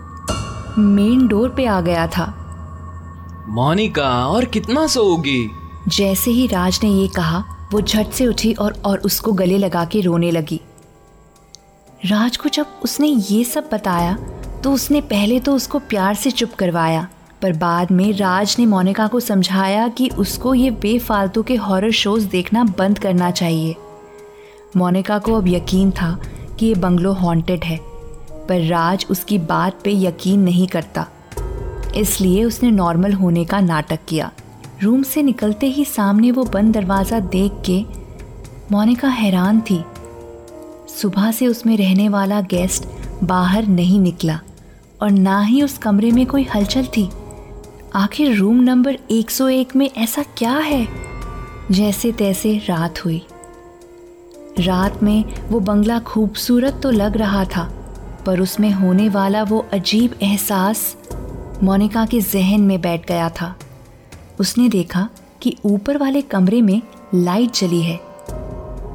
मेन 0.78 1.26
डोर 1.26 1.48
पे 1.48 1.66
आ 1.66 1.80
गया 1.80 2.06
था। 2.06 2.26
मोनिका 3.48 4.26
और 4.26 4.44
कितना 4.44 4.86
सोओगी? 4.86 5.50
जैसे 5.88 6.30
ही 6.30 6.46
राज 6.46 6.80
ने 6.82 6.90
ये 6.90 7.08
कहा 7.08 7.44
वो 7.72 7.80
झट 7.80 8.06
से 8.06 8.26
उठी 8.26 8.52
और 8.52 8.72
और 8.84 8.98
उसको 8.98 9.32
गले 9.32 9.58
लगा 9.58 9.84
के 9.84 10.00
रोने 10.00 10.30
लगी। 10.30 10.60
राज 12.02 12.36
को 12.36 12.48
जब 12.48 12.66
उसने 12.84 13.08
ये 13.08 13.42
सब 13.44 13.68
बताया 13.72 14.16
तो 14.64 14.72
उसने 14.72 15.00
पहले 15.00 15.38
तो 15.40 15.54
उसको 15.54 15.78
प्यार 15.78 16.14
से 16.14 16.30
चुप 16.30 16.52
करवाया, 16.54 17.06
पर 17.42 17.52
बाद 17.52 17.90
में 17.92 18.12
राज 18.12 18.54
ने 18.58 18.66
मोनिका 18.66 19.06
को 19.06 19.20
समझाया 19.20 19.86
कि 19.88 20.08
उसको 20.18 20.54
ये 20.54 20.70
बेफालतू 20.70 21.42
के 21.42 21.56
हॉरर 21.56 21.90
शोज़ 21.90 22.26
देखना 22.28 22.64
बंद 22.78 22.98
करना 22.98 23.30
चाहिए। 23.30 23.74
मोनिका 24.76 25.18
को 25.18 25.34
अब 25.34 25.48
यकीन 25.48 25.90
था 25.90 26.18
कि 26.58 26.66
ये 26.66 26.74
बंगलो 26.76 27.12
हॉन्टेड 27.12 27.64
है, 27.64 27.78
पर 28.48 28.66
राज 28.68 29.06
उसकी 29.10 29.38
बात 29.38 29.80
पे 29.84 29.92
यकीन 29.96 30.40
नहीं 30.40 30.66
करता। 30.68 31.06
इसलिए 31.96 32.44
उसने 32.44 32.70
नॉर्मल 32.70 33.12
होने 33.12 33.44
का 33.44 33.60
नाटक 33.60 34.04
किया। 34.08 34.30
रूम 34.82 35.02
से 35.02 35.22
निकलते 35.22 35.66
ही 35.66 35.84
सामने 35.86 36.30
वो 36.30 36.44
बंद 36.44 36.74
दरवाज़ा 36.74 37.20
देख 37.20 37.62
के 37.66 37.82
मोनिका 38.72 39.08
हैरान 39.10 39.60
थी 39.60 39.82
सुबह 41.02 41.30
से 41.32 41.46
उसमें 41.46 41.76
रहने 41.76 42.08
वाला 42.08 42.40
गेस्ट 42.40 42.86
बाहर 43.24 43.66
नहीं 43.66 44.00
निकला 44.00 44.40
और 45.02 45.10
ना 45.10 45.40
ही 45.40 45.62
उस 45.62 45.78
कमरे 45.78 46.10
में 46.12 46.26
कोई 46.26 46.42
हलचल 46.44 46.86
थी। 46.86 47.08
आखिर 47.94 48.36
रूम 48.36 48.56
नंबर 48.56 48.98
101 49.10 49.76
में 49.76 49.90
ऐसा 49.90 50.22
क्या 50.36 50.56
है? 50.58 50.86
जैसे 51.70 52.12
तैसे 52.12 52.56
रात 52.68 53.04
हुई। 53.04 53.22
रात 54.58 55.02
में 55.02 55.24
वो 55.48 55.60
बंगला 55.60 55.98
खूबसूरत 55.98 56.80
तो 56.82 56.90
लग 56.90 57.16
रहा 57.16 57.44
था, 57.44 57.64
पर 58.26 58.40
उसमें 58.40 58.70
होने 58.70 59.08
वाला 59.08 59.42
वो 59.42 59.66
अजीब 59.72 60.14
एहसास 60.22 60.96
मोनिका 61.62 62.06
के 62.06 62.20
जहन 62.20 62.60
में 62.60 62.80
बैठ 62.80 63.06
गया 63.08 63.28
था। 63.30 63.54
उसने 64.40 64.68
देखा 64.68 65.08
कि 65.42 65.56
ऊपर 65.64 65.98
वाले 65.98 66.22
कमरे 66.22 66.62
में 66.62 66.80
लाइट 67.14 67.52
जली 67.52 67.82
है। 67.82 68.00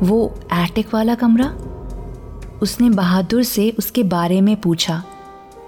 वो 0.03 0.33
एटिक 0.53 0.93
वाला 0.93 1.15
कमरा? 1.15 1.55
उसने 2.61 2.89
बहादुर 2.89 3.43
से 3.43 3.69
उसके 3.79 4.03
बारे 4.03 4.39
में 4.41 4.55
पूछा। 4.55 5.03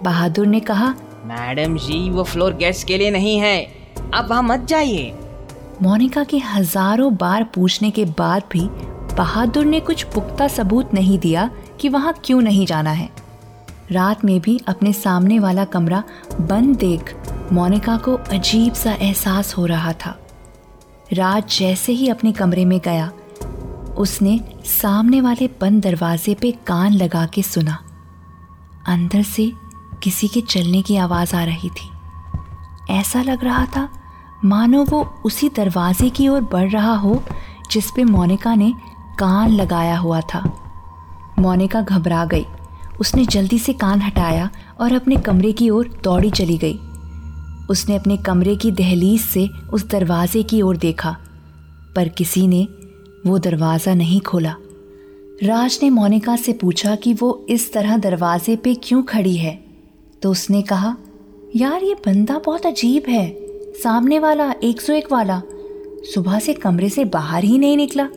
बहादुर 0.04 0.48
ने 0.48 0.60
कहा 0.60 0.94
मैडम 1.26 1.78
जी 1.78 2.10
वो 2.10 2.24
फ्लोर 2.24 2.54
गेस्ट 2.54 2.88
के 2.88 2.98
लिए 2.98 3.12
नहीं 3.12 3.38
है। 3.40 3.62
आप 4.14 4.28
वहाँ 4.30 4.44
मत 4.44 4.66
जाइए। 4.70 5.14
मोनिका 5.82 6.24
के 6.24 6.38
हज़ारों 6.38 7.14
बार 7.16 7.44
पूछने 7.56 7.90
के 7.92 8.06
बाद 8.18 8.44
भी 8.52 8.68
बहादुर 9.16 9.66
ने 9.66 9.80
कुछ 9.80 10.04
पुख्ता 10.04 10.48
सबूत 10.48 10.94
नहीं 10.94 11.18
दिया 11.20 11.50
कि 11.80 11.90
वहाँ 11.90 12.14
क्यों 12.26 12.42
नहीं 12.42 12.66
जाना 12.66 12.92
है। 12.92 13.10
रात 13.92 14.24
में 14.26 14.40
भी 14.42 14.60
अपने 14.68 14.94
सामने 14.94 15.40
वाला 15.40 15.66
कमरा 15.66 16.04
बंद 16.42 16.76
देख 16.78 17.16
मोनिका 17.54 17.98
को 17.98 18.14
अजीब 18.32 18.74
सा 18.74 18.94
एहसास 18.94 19.54
हो 19.58 19.66
रहा 19.66 19.94
था। 19.96 20.18
रात 21.14 21.50
जैसे 21.50 21.94
ही 21.94 22.10
अपने 22.10 22.32
कमरे 22.32 22.66
में 22.66 22.80
गया 22.86 23.12
उसने 23.98 24.40
सामने 24.68 25.22
वाले 25.22 25.50
बंद 25.62 25.84
दरवाजे 25.84 26.34
पे 26.34 26.52
कान 26.52 26.94
लगा 26.94 27.26
के 27.26 27.42
सुना। 27.42 27.78
अंदर 28.88 29.24
से 29.24 29.52
किसी 30.04 30.28
के 30.28 30.42
चलने 30.42 30.82
की 30.82 30.98
आवाज़ 30.98 31.36
आ 31.36 31.44
रही 31.44 31.70
थी। 31.70 31.90
ऐसा 32.90 33.22
लग 33.22 33.44
रहा 33.44 33.66
था, 33.66 33.90
मानो 34.46 34.86
वो 34.90 35.22
उसी 35.26 35.50
दरवाजे 35.50 36.10
की 36.10 36.28
ओर 36.28 36.42
बढ़ 36.42 36.70
रहा 36.72 36.96
हो, 36.96 37.24
जिस 37.72 37.92
पे 37.92 38.04
मोनिका 38.04 38.56
ने 38.56 38.74
कान 39.20 39.50
लगाया 39.50 39.98
हुआ 39.98 40.22
था। 40.22 40.64
मोनिका 41.40 41.82
घबरा 41.82 42.26
गई। 42.26 42.46
उसने 43.00 43.26
जल्दी 43.26 43.60
से 43.60 43.74
कान 43.74 44.02
हटाया 44.02 44.50
और 44.82 44.94
अपने 44.94 45.16
कमरे 45.16 45.52
की 45.52 45.70
ओर 45.70 46.00
दौड़ी 46.04 46.30
चली 46.30 46.58
गई। 46.58 46.78
उसने 47.70 47.96
अपने 47.96 48.18
कमरे 48.18 48.56
की 48.56 48.72
दहलीज 48.72 49.22
से 49.22 49.48
उस 49.48 49.90
दरवाजे 49.90 50.44
की 50.44 50.62
ओर 50.62 50.78
देखा, 50.78 51.18
पर 51.96 52.08
किसी 52.08 52.48
ने 52.48 52.68
वो 53.28 53.40
दरवाज़ा 53.40 53.94
नहीं 53.94 54.22
खोला। 54.22 54.56
राज 55.44 55.80
ने 55.84 55.90
मोनिका 55.90 56.36
से 56.36 56.54
पूछा 56.54 56.96
कि 56.96 57.14
वो 57.14 57.46
इस 57.50 57.74
तरह 57.74 57.98
दरवाजे 57.98 58.56
पे 58.56 58.74
क्यों 58.74 59.04
खड़ी 59.04 59.36
है? 59.36 59.66
तो 60.22 60.32
उसने 60.32 60.62
कहा, 60.62 60.98
यार, 61.56 61.84
ये 61.84 61.94
बंदा 61.94 62.40
बहुत 62.46 62.66
अजीब 62.66 63.04
है। 63.10 63.38
सामने 63.84 64.20
वाला, 64.20 64.54
एक 64.64 64.82
सौ 64.82 64.94
एक 64.94 65.12
वाला, 65.12 65.42
सुबह 66.14 66.40
से 66.40 66.54
कमरे 66.54 66.90
से 66.90 67.06
बाहर 67.06 67.44
ही 67.44 67.58
नहीं 67.58 67.78
निकला। 67.78 68.08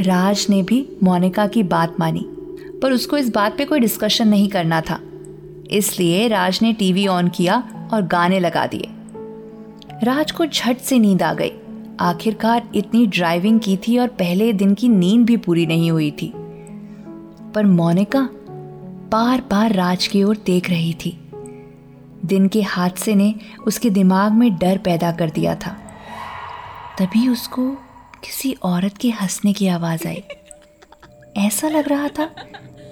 राज 0.00 0.46
ने 0.50 0.62
भी 0.62 0.88
मोनिका 1.02 1.46
की 1.46 1.62
बात 1.62 1.96
मानी, 2.00 2.26
पर 2.82 2.92
उसको 2.92 3.16
इस 3.16 3.34
बात 3.34 3.58
पे 3.58 3.64
कोई 3.64 3.80
डिस्कशन 3.80 4.28
नहीं 4.28 4.48
करना 4.48 4.80
था। 4.80 5.00
इसलिए 5.70 6.28
राज 6.28 6.58
ने 6.62 6.72
टीवी 6.72 7.06
ऑन 7.06 7.28
किया 7.28 7.88
और 7.92 8.02
गाने 8.02 8.40
लगा 8.40 8.66
दिए। 8.66 8.88
राज 10.04 10.30
को 10.30 10.46
झट 10.46 10.78
से 10.78 10.98
नींद 10.98 11.22
आ 11.22 11.34
गई। 11.34 11.52
आखिरकार 12.00 12.68
इतनी 12.74 13.06
ड्राइविंग 13.06 13.60
की 13.60 13.76
थी 13.76 13.98
और 13.98 14.08
पहले 14.08 14.52
दिन 14.52 14.74
की 14.74 14.88
नींद 14.88 15.26
भी 15.26 15.36
पूरी 15.36 15.66
नहीं 15.66 15.90
हुई 15.90 16.10
थी। 16.10 16.32
पर 17.54 17.66
मोनिका 17.66 18.28
बार 19.12 19.40
बार 19.40 19.72
राज 19.72 20.06
की 20.06 20.22
ओर 20.22 20.38
देख 20.46 20.70
रही 20.70 20.94
थी। 20.94 21.30
दिन 22.26 22.48
के 22.48 22.62
हादसे 22.62 23.14
ने 23.14 23.34
उसके 23.66 23.90
दिमाग 23.90 24.32
में 24.32 24.56
डर 24.56 24.78
पैदा 24.78 25.12
कर 25.12 25.30
दिया 25.30 25.54
था। 25.54 25.76
तभी 26.98 27.28
उसको 27.28 27.70
किसी 28.24 28.52
औरत 28.62 28.96
के 28.96 29.10
हंसने 29.10 29.52
की 29.52 29.68
आवाज़ 29.68 30.08
आई। 30.08 30.22
ऐसा 31.36 31.68
लग 31.68 31.88
रहा 31.88 32.08
था 32.08 32.30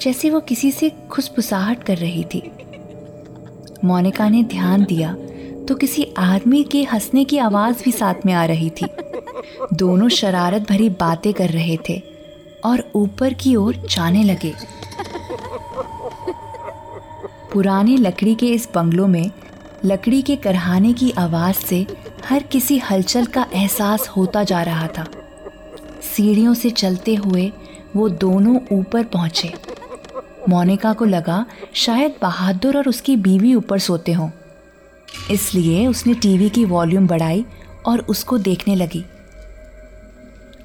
जैसे 0.02 0.30
वो 0.30 0.40
किसी 0.40 0.70
से 0.70 0.90
खुशबुसाहट 1.10 1.82
कर 1.82 1.96
रही 1.96 2.24
थी। 2.24 2.50
मोनिका 3.84 4.28
ने 4.28 4.44
ध्यान 4.44 4.84
दिया 4.84 5.16
तो 5.68 5.74
किसी 5.74 6.14
आदमी 6.18 6.64
के 6.64 6.82
हंसने 6.82 7.24
की 7.24 7.38
आवाज़ 7.38 7.82
भी 7.84 7.92
साथ 7.92 8.14
में 8.26 8.32
आ 8.32 8.44
रही 8.44 8.70
थी। 8.70 8.86
दोनों 9.72 10.08
शरारत 10.08 10.68
भरी 10.68 10.88
बातें 10.90 11.34
कर 11.34 11.50
रहे 11.50 11.78
थे 11.88 12.02
और 12.64 12.90
ऊपर 12.94 13.34
की 13.34 13.56
ओर 13.56 13.76
जाने 13.76 14.22
लगे। 14.22 14.52
पुराने 17.52 17.96
लकड़ी 17.96 18.34
के 18.34 18.46
इस 18.46 18.68
बंगलों 18.74 19.08
में 19.08 19.30
लकड़ी 19.84 20.22
के 20.22 20.36
करहाने 20.36 20.92
की 20.92 21.10
आवाज़ 21.10 21.56
से 21.56 21.86
हर 22.28 22.42
किसी 22.42 22.78
हलचल 22.78 23.26
का 23.26 23.46
एहसास 23.54 24.08
होता 24.08 24.44
जा 24.44 24.62
रहा 24.62 24.86
था। 24.86 25.06
सीढ़ियों 26.16 26.54
से 26.54 26.70
चलते 26.70 27.14
हुए 27.14 27.52
वो 27.96 28.08
दोनों 28.08 28.60
ऊपर 28.72 29.04
पहुँचे। 29.04 29.52
मोनिका 30.48 30.92
को 30.92 31.04
लगा, 31.04 31.46
शायद 31.74 32.14
बहादुर 32.22 32.76
और 32.76 32.88
उसकी 32.88 33.16
बीवी 33.16 33.54
ऊपर 33.54 33.78
सोते 33.78 34.12
हों। 34.12 34.30
इसलिए 35.30 35.86
उसने 35.86 36.14
टीवी 36.14 36.48
की 36.50 36.64
वॉल्यूम 36.64 37.06
बढ़ाई 37.06 37.44
और 37.86 38.00
उसको 38.00 38.38
देखने 38.38 38.74
लगी। 38.74 39.04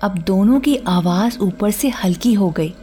अब 0.02 0.18
दोनों 0.18 0.60
की 0.60 0.76
आवाज़ 0.78 1.40
ऊपर 1.40 1.72
से 1.72 1.90
हल्की 1.90 2.34
हो 2.34 2.50
गई। 2.50 2.74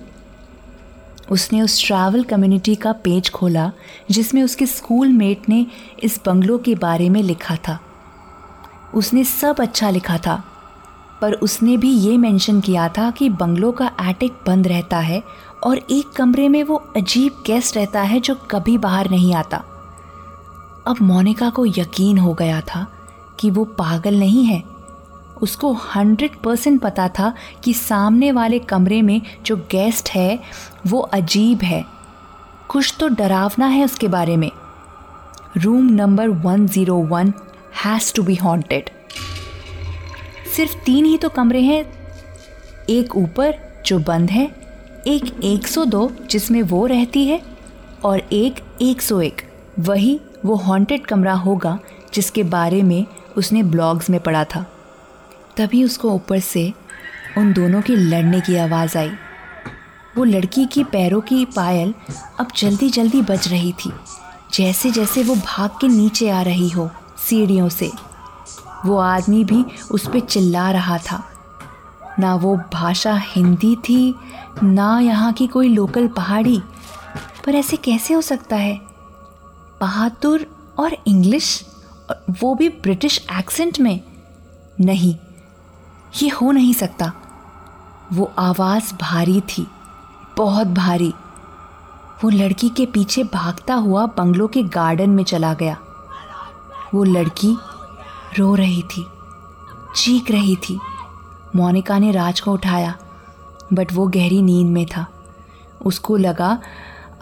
उसने 1.30 1.60
उस 1.62 1.86
ट्रैवल 1.86 2.22
कम्युनिटी 2.22 2.74
का 2.74 2.92
पेज 2.92 3.30
खोला, 3.30 3.72
जिसमें 4.10 4.42
उसके 4.42 4.66
स्कूल 4.66 5.08
मेट 5.08 5.48
ने 5.48 5.66
इस 6.02 6.20
बंगलों 6.26 6.58
के 6.58 6.74
बारे 6.74 7.08
में 7.08 7.22
लिखा 7.22 7.56
था। 7.56 7.78
उसने 8.94 9.24
सब 9.24 9.60
अच्छा 9.60 9.90
लिखा 9.90 10.18
था, 10.18 10.42
पर 11.20 11.32
उसने 11.32 11.76
भी 11.76 11.90
ये 11.90 12.18
मेंशन 12.18 12.60
किया 12.60 12.88
था 12.88 13.10
कि 13.10 13.28
बंगलों 13.28 13.72
का 13.72 13.90
एटिक 14.02 14.32
बंद 14.46 14.68
रहता 14.68 14.98
है 14.98 15.22
और 15.64 15.76
एक 15.90 16.12
कमरे 16.16 16.48
में 16.48 16.62
वो 16.64 16.76
अजीब 16.96 17.42
गेस्ट 17.46 17.76
रहता 17.76 18.02
है 18.02 18.20
जो 18.20 18.34
कभी 18.50 18.78
बाहर 18.78 19.10
नहीं 19.10 19.34
आता। 19.34 19.75
अब 20.86 20.96
मोनिका 21.02 21.50
को 21.50 21.66
यकीन 21.66 22.18
हो 22.18 22.34
गया 22.34 22.60
था 22.60 22.86
कि 23.40 23.50
वो 23.50 23.64
पागल 23.64 24.18
नहीं 24.18 24.44
है। 24.44 24.62
उसको 25.42 25.72
हंड्रेड 25.72 26.36
परसेंट 26.36 26.80
पता 26.80 27.08
था 27.08 27.34
कि 27.64 27.74
सामने 27.74 28.32
वाले 28.32 28.58
कमरे 28.58 29.02
में 29.02 29.20
जो 29.46 29.56
गेस्ट 29.56 30.10
है, 30.10 30.38
वो 30.86 31.00
अजीब 31.00 31.62
है। 31.62 31.84
कुछ 32.68 32.94
तो 33.00 33.08
डरावना 33.08 33.66
है 33.66 33.84
उसके 33.84 34.08
बारे 34.08 34.36
में। 34.36 34.50
Room 35.56 35.86
number 35.86 36.28
one 36.28 36.66
zero 36.66 36.96
one 36.96 37.32
has 37.84 38.14
to 38.14 38.22
be 38.22 38.34
haunted 38.34 38.90
सिर्फ़ 40.56 40.76
तीन 40.76 41.04
ही 41.04 41.18
तो 41.18 41.28
कमरे 41.28 41.60
हैं, 41.60 41.84
एक 42.90 43.16
ऊपर 43.16 43.54
जो 43.86 43.98
बंद 43.98 44.30
है, 44.30 44.46
एक 45.06 45.24
102 45.44 46.08
जिसमें 46.30 46.62
वो 46.62 46.86
रहती 46.86 47.26
है 47.26 47.42
और 48.04 48.18
एक 48.18 48.54
101 48.82 49.42
वही 49.78 50.20
वो 50.46 50.56
हॉन्टेड 50.56 51.06
कमरा 51.06 51.32
होगा, 51.32 51.78
जिसके 52.14 52.42
बारे 52.42 52.82
में 52.82 53.06
उसने 53.36 53.62
ब्लॉग्स 53.62 54.10
में 54.10 54.20
पढ़ा 54.20 54.44
था। 54.44 54.66
तभी 55.56 55.84
उसको 55.84 56.10
ऊपर 56.10 56.38
से 56.38 56.72
उन 57.38 57.52
दोनों 57.52 57.82
की 57.82 57.96
लड़ने 57.96 58.40
की 58.40 58.56
आवाज़ 58.56 58.98
आई। 58.98 59.10
वो 60.16 60.24
लड़की 60.24 60.66
की 60.66 60.84
पैरों 60.84 61.20
की 61.20 61.44
पायल 61.44 61.94
अब 62.40 62.48
जल्दी 62.56 62.90
जल्दी 62.90 63.22
बज 63.22 63.48
रही 63.48 63.72
थी। 63.72 63.92
जैसे 64.54 64.90
जैसे 64.90 65.22
वो 65.22 65.34
भाग 65.34 65.70
के 65.70 65.88
नीचे 65.88 66.30
आ 66.30 66.42
रही 66.42 66.68
हो, 66.68 66.90
सीढ़ियों 67.18 67.68
से। 67.68 67.92
वो 68.86 68.96
आदमी 68.96 69.44
भी 69.44 69.64
उस 69.90 70.08
पर 70.08 70.20
चिल्ला 70.20 70.70
रहा 70.70 70.98
था। 70.98 71.24
ना 72.18 72.34
वो 72.34 72.60
भाषा 72.72 73.14
हिंदी 73.14 73.76
थी, 73.76 74.14
ना 74.62 75.00
यहाँ 75.00 75.32
की 75.32 75.46
कोई 75.46 75.68
लोकल 75.68 76.08
पहाड़ी। 76.08 76.62
पर 77.46 77.54
ऐसे 77.54 77.76
कैसे 77.76 78.14
हो 78.14 78.20
सकता 78.20 78.56
है? 78.56 78.85
बहादुर 79.80 80.46
और 80.78 80.96
इंग्लिश, 81.06 81.64
वो 82.40 82.54
भी 82.54 82.68
ब्रिटिश 82.68 83.26
एक्सेंट 83.32 83.80
में। 83.80 84.00
नहीं, 84.80 85.14
ये 86.22 86.28
हो 86.28 86.50
नहीं 86.52 86.72
सकता। 86.72 87.12
वो 88.12 88.32
आवाज़ 88.38 88.94
भारी 88.94 89.40
थी, 89.40 89.66
बहुत 90.36 90.66
भारी। 90.66 91.12
वो 92.24 92.30
लड़की 92.30 92.68
के 92.68 92.86
पीछे 92.86 93.24
भागता 93.24 93.74
हुआ 93.74 94.06
बंगलों 94.06 94.48
के 94.48 94.62
गार्डन 94.62 95.10
में 95.10 95.24
चला 95.24 95.54
गया। 95.54 95.76
वो 96.94 97.04
लड़की 97.04 97.56
रो 98.38 98.54
रही 98.54 98.82
थी, 98.82 99.06
चीख 99.96 100.30
रही 100.30 100.56
थी। 100.56 100.78
मोनिका 101.56 101.98
ने 101.98 102.10
राज 102.10 102.40
को 102.40 102.52
उठाया, 102.52 102.96
बट 103.72 103.92
वो 103.92 104.06
गहरी 104.06 104.42
नींद 104.42 104.68
में 104.68 104.86
था। 104.86 105.06
उसको 105.84 106.16
लगा 106.16 106.58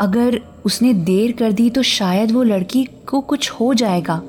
अगर 0.01 0.41
उसने 0.65 0.95
देर 0.95 1.33
कर 1.33 1.53
दी 1.53 1.71
तो 1.71 1.83
शायद 1.83 2.33
वो 2.33 2.43
लड़की 2.43 2.85
को 2.85 3.21
कुछ 3.21 3.51
हो 3.51 3.75
जाएगा। 3.75 4.23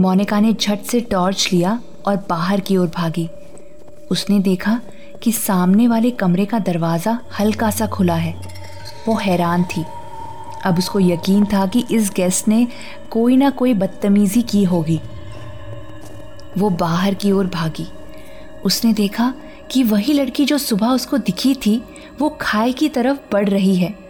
मोनिका 0.00 0.40
ने 0.40 0.52
झट 0.52 0.78
से 0.78 1.00
टॉर्च 1.00 1.48
लिया 1.52 1.80
और 2.06 2.16
बाहर 2.28 2.60
की 2.60 2.76
ओर 2.76 2.86
भागी। 2.86 3.28
उसने 4.10 4.38
देखा 4.38 4.80
कि 5.22 5.32
सामने 5.32 5.88
वाले 5.88 6.10
कमरे 6.10 6.44
का 6.44 6.58
दरवाज़ा 6.58 7.18
हल्का 7.38 7.70
सा 7.70 7.86
खुला 7.86 8.14
है। 8.14 8.34
वो 9.08 9.14
हैरान 9.14 9.64
थी। 9.64 9.84
अब 10.64 10.78
उसको 10.78 11.00
यकीन 11.00 11.44
था 11.44 11.66
कि 11.66 11.84
इस 11.90 12.12
गेस्ट 12.16 12.48
ने 12.48 12.66
कोई 13.10 13.36
ना 13.36 13.50
कोई 13.50 13.74
बदतमीज़ी 13.74 14.42
की 14.42 14.64
होगी। 14.64 15.00
वो 16.58 16.70
बाहर 16.70 17.14
की 17.14 17.32
ओर 17.32 17.46
भागी। 17.46 17.86
उसने 18.64 18.92
देखा 18.92 19.34
कि 19.70 19.82
वही 19.82 20.12
लड़की 20.12 20.44
जो 20.44 20.58
सुबह 20.58 20.86
उसको 20.86 21.18
दिखी 21.18 21.54
थी, 21.54 21.82
वो 22.20 22.38
खाई 22.40 22.72
की 22.72 22.88
तरफ़ 22.88 23.18
बढ़ 23.32 23.48
रही 23.48 23.76
है। 23.76 24.05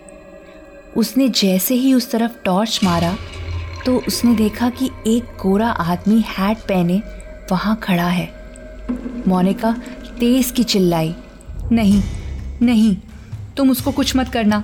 उसने 0.97 1.29
जैसे 1.29 1.75
ही 1.75 1.93
उस 1.95 2.11
तरफ़ 2.11 2.33
टॉर्च 2.45 2.81
मारा 2.85 3.17
तो 3.87 3.97
उसने 4.09 4.35
देखा 4.35 4.69
कि 4.71 4.91
एक 5.07 5.25
गोरा 5.43 5.69
आदमी 5.69 6.21
हैट 6.29 6.59
पहने 6.59 7.03
वहाँ 7.51 7.77
खड़ा 7.83 8.09
है। 8.09 8.29
मोनिका 9.29 9.73
तेज 10.21 10.51
की 10.51 10.65
चिल्लाई, 10.65 11.15
नहीं 11.73 12.03
नहीं, 12.63 12.97
तुम 13.57 13.71
उसको 13.71 13.93
कुछ 13.93 14.17
मत 14.17 14.29
करना। 14.29 14.63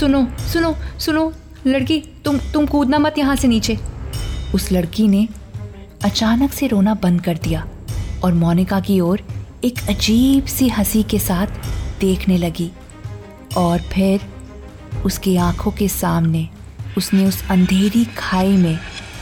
सुनो 0.00 0.26
सुनो 0.52 0.74
सुनो, 0.98 1.32
लड़की, 1.66 1.98
तुम 2.24 2.38
तुम 2.52 2.66
कूदना 2.66 2.98
मत 2.98 3.18
यहाँ 3.18 3.36
से 3.36 3.48
नीचे। 3.48 3.78
उस 4.54 4.70
लड़की 4.72 5.08
ने 5.08 5.26
अचानक 6.04 6.52
से 6.52 6.66
रोना 6.66 6.94
बंद 6.94 7.20
कर 7.20 7.38
दिया 7.38 7.66
और 8.24 8.34
मोनिका 8.34 8.80
की 8.80 9.00
ओर 9.00 9.22
एक 9.64 9.78
अजीब 9.88 10.46
सी 10.46 10.68
हँसी 10.68 11.02
के 11.02 11.18
साथ 11.18 11.46
देखने 12.00 12.36
लगी 12.38 12.70
और 13.56 13.78
फिर 13.92 14.20
उसकी 15.06 15.36
आँखों 15.36 15.70
के 15.70 15.88
सामने 15.88 16.48
उसने 16.98 17.24
उस 17.26 17.42
अंधेरी 17.50 18.04
खाई 18.18 18.56
में 18.56 18.78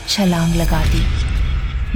छलांग 0.07 0.55
लगा 0.55 0.83
दी। 0.85 1.03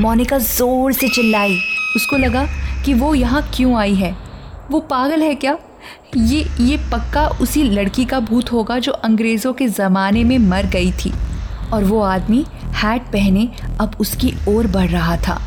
मोनिका 0.02 0.38
ज़ोर 0.38 0.94
से 0.94 1.08
चिल्लाई। 1.10 1.58
उसको 1.96 2.18
लगा 2.18 2.46
कि 2.86 2.94
वो 2.94 3.14
यहाँ 3.16 3.42
क्यों 3.56 3.76
आई 3.80 3.96
है? 3.96 4.16
वो 4.72 4.80
पागल 4.80 5.22
है 5.22 5.34
क्या? 5.36 5.58
ये 6.18 6.46
ये 6.60 6.78
पक्का 6.92 7.28
उसी 7.42 7.64
लड़की 7.64 8.06
का 8.06 8.20
भूत 8.20 8.52
होगा 8.52 8.80
जो 8.80 8.92
अंग्रेज़ों 8.92 9.54
के 9.54 9.68
ज़माने 9.68 10.24
में 10.24 10.38
मर 10.40 10.66
गई 10.66 10.92
थी। 10.96 11.14
और 11.74 11.84
वो 11.84 12.02
आदमी 12.02 12.46
हैट 12.76 13.02
पहने 13.04 13.50
अब 13.82 13.96
उसकी 14.00 14.34
ओर 14.48 14.68
बढ़ 14.68 14.90
रहा 14.90 15.18
था। 15.18 15.40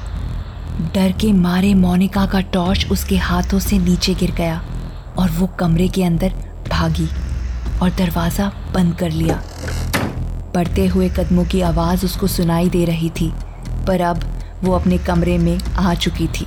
डर 0.94 1.12
के 1.12 1.32
मारे 1.32 1.74
मोनिका 1.74 2.26
का 2.26 2.40
टॉर्च 2.52 2.86
उसके 2.90 3.16
हाथों 3.16 3.58
से 3.58 3.78
नीचे 3.78 4.14
गिर 4.14 4.30
गया 4.30 4.62
और 5.18 5.30
वो 5.30 5.46
कमरे 5.58 5.88
के 5.88 6.04
अंदर 6.04 6.32
भागी। 6.70 7.08
और 7.82 7.90
दरवाज़ा 7.90 8.52
बंद 8.74 8.94
कर 8.94 9.10
लिया। 9.10 9.42
बढ़ते 10.54 10.86
हुए 10.86 11.08
कदमों 11.08 11.44
की 11.44 11.60
आवाज़ 11.62 12.04
उसको 12.04 12.26
सुनाई 12.26 12.68
दे 12.68 12.84
रही 12.84 13.10
थी, 13.10 13.32
पर 13.86 14.00
अब 14.00 14.24
वो 14.64 14.72
अपने 14.72 14.98
कमरे 14.98 15.38
में 15.38 15.58
आ 15.58 15.94
चुकी 15.96 16.26
थी। 16.30 16.46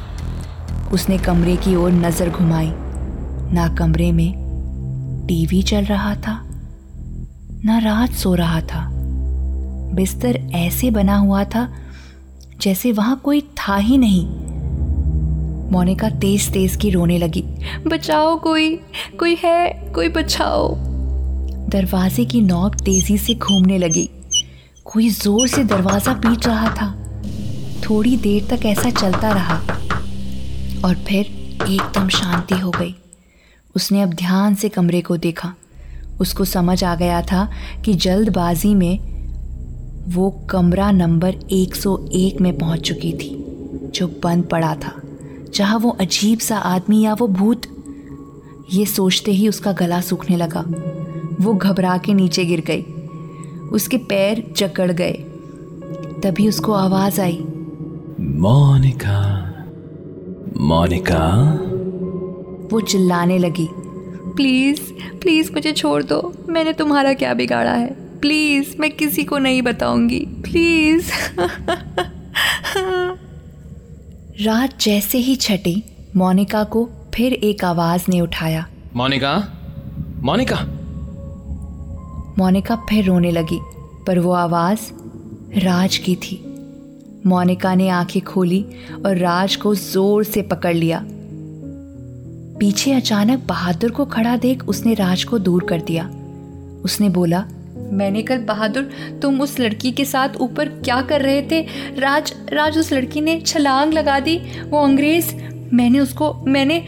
उसने 0.93 1.17
कमरे 1.17 1.55
की 1.57 1.75
ओर 1.75 1.91
नज़र 1.91 2.29
घुमाई। 2.29 2.71
ना 3.53 3.67
कमरे 3.75 4.11
में 4.11 4.33
टीवी 5.27 5.61
चल 5.61 5.85
रहा 5.85 6.15
था, 6.15 6.39
ना 7.65 7.77
रात 7.79 8.11
सो 8.13 8.33
रहा 8.35 8.61
था। 8.63 8.87
बिस्तर 9.95 10.39
ऐसे 10.55 10.91
बना 10.91 11.17
हुआ 11.17 11.43
था 11.45 11.67
जैसे 12.61 12.91
वहाँ 12.91 13.19
कोई 13.23 13.41
था 13.59 13.75
ही 13.77 13.97
नहीं। 13.97 14.25
मोनिका 15.71 16.09
तेज 16.09 16.51
तेज 16.53 16.75
की 16.75 16.89
रोने 16.89 17.17
लगी, 17.17 17.43
बचाओ 17.87 18.35
कोई 18.39 18.75
कोई 19.19 19.37
है, 19.43 19.91
कोई 19.95 20.09
बचाओ। 20.09 20.75
दरवाजे 21.69 22.25
की 22.25 22.41
नॉब 22.41 22.75
तेज़ी 22.75 23.17
से 23.17 23.35
घूमने 23.35 23.77
लगी। 23.77 24.09
कोई 24.85 25.09
ज़ोर 25.09 25.47
से 25.47 25.63
दरवाज़ा 25.63 26.13
पीट 26.13 26.47
रहा 26.47 26.69
था। 26.69 27.11
थोड़ी 27.81 28.17
देर 28.17 28.47
तक 28.49 28.65
ऐसा 28.65 28.89
चलता 28.89 29.31
रहा। 29.31 29.55
और 30.85 30.95
फिर 30.95 31.25
एकदम 31.69 32.07
शांति 32.07 32.55
हो 32.55 32.71
गई। 32.71 32.95
उसने 33.75 34.01
अब 34.01 34.09
ध्यान 34.09 34.55
से 34.55 34.69
कमरे 34.69 35.01
को 35.01 35.17
देखा। 35.17 35.53
उसको 36.19 36.45
समझ 36.45 36.83
आ 36.83 36.95
गया 36.95 37.21
था 37.21 37.51
कि 37.85 37.93
जल्दबाजी 37.93 38.75
में 38.75 38.99
वो 40.07 40.29
कमरा 40.49 40.91
नंबर 40.91 41.35
101 41.51 42.41
में 42.41 42.57
पहुँच 42.57 42.79
चुकी 42.79 43.13
थी, 43.13 43.45
जो 43.95 44.07
बंद 44.23 44.43
पड़ा 44.43 44.75
था, 44.75 45.01
जहाँ 45.55 45.79
वो 45.79 45.89
अजीब 45.89 46.39
सा 46.39 46.57
आदमी 46.57 47.01
या 47.01 47.13
वो 47.13 47.27
भूत। 47.27 47.61
ये 48.73 48.85
सोचते 48.85 49.31
ही 49.31 49.49
उसका 49.49 49.71
गला 49.71 50.01
सूखने 50.01 50.37
लगा। 50.37 50.65
वो 51.41 51.53
घबरा 51.53 51.97
के 51.97 52.13
नीचे 52.13 52.45
गिर 52.45 52.61
गई। 52.61 52.81
उसके 53.69 53.97
पैर 53.97 54.53
जकड़ 54.57 54.91
गए। 54.91 55.13
तभी 56.23 56.47
उसको 56.47 56.73
आवाज़ 56.73 57.21
आई। 57.21 57.45
मोनिका 58.19 59.43
मोनिका। 60.57 61.53
वो 62.71 62.81
चिल्लाने 62.81 63.37
लगी। 63.37 63.67
प्लीज़ 64.35 64.81
प्लीज़ 65.19 65.53
मुझे 65.53 65.71
छोड़ 65.71 66.03
दो। 66.03 66.33
मैंने 66.49 66.73
तुम्हारा 66.73 67.13
क्या 67.13 67.33
बिगाड़ा 67.33 67.71
है? 67.71 68.19
प्लीज़ 68.19 68.77
मैं 68.79 68.91
किसी 68.91 69.23
को 69.23 69.37
नहीं 69.37 69.61
बताऊँगी। 69.61 70.19
प्लीज़ 70.19 71.11
रात 74.45 74.79
जैसे 74.79 75.17
ही 75.17 75.35
छटी 75.35 75.83
मोनिका 76.15 76.63
को 76.63 76.89
फिर 77.15 77.33
एक 77.33 77.63
आवाज़ 77.63 78.03
ने 78.09 78.21
उठाया। 78.21 78.67
मोनिका 78.95 79.53
मोनिका। 80.19 80.76
मोनिका 82.39 82.75
फिर 82.75 83.05
रोने 83.05 83.31
लगी, 83.31 83.59
पर 84.07 84.19
वो 84.19 84.31
आवाज़ 84.31 84.79
राज 85.59 85.97
की 85.97 86.15
थी। 86.15 86.43
मोनिका 87.25 87.75
ने 87.75 87.89
आँखें 87.89 88.21
खोली 88.21 88.65
और 89.05 89.17
राज 89.17 89.55
को 89.55 89.75
ज़ोर 89.75 90.23
से 90.23 90.41
पकड़ 90.41 90.75
लिया। 90.75 91.05
पीछे 92.59 92.93
अचानक 92.93 93.47
बहादुर 93.47 93.91
को 93.91 94.05
खड़ा 94.05 94.37
देख 94.37 94.63
उसने 94.63 94.93
राज 94.93 95.23
को 95.23 95.39
दूर 95.39 95.63
कर 95.63 95.81
दिया। 95.81 96.05
उसने 96.83 97.09
बोला, 97.09 97.45
मैंने 97.77 98.21
कल 98.21 98.37
बहादुर, 98.37 98.89
तुम 99.21 99.41
उस 99.41 99.59
लड़की 99.59 99.91
के 99.91 100.05
साथ 100.05 100.29
ऊपर 100.39 100.69
क्या 100.69 101.01
कर 101.01 101.21
रहे 101.21 101.41
थे? 101.41 101.61
राज 101.99 102.33
राज 102.53 102.77
उस 102.77 102.93
लड़की 102.93 103.21
ने 103.21 103.41
छलांग 103.41 103.93
लगा 103.93 104.19
दी, 104.19 104.37
वो 104.69 104.83
अंग्रेज़। 104.83 105.35
मैंने 105.73 105.99
उसको, 105.99 106.33
मैंने 106.33 106.83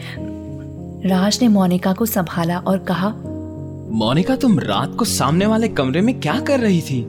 राज 1.06 1.38
ने 1.42 1.48
मोनिका 1.48 1.92
को 1.92 2.06
संभाला 2.06 2.58
और 2.58 2.78
कहा 2.78 3.14
मोनिका 3.92 4.36
तुम 4.36 4.58
रात 4.58 4.94
को 4.94 5.04
सामने 5.04 5.46
वाले 5.46 5.68
कमरे 5.68 6.00
में 6.00 6.20
क्या 6.20 6.40
कर 6.40 6.60
रही 6.60 6.80
थी? 6.80 7.04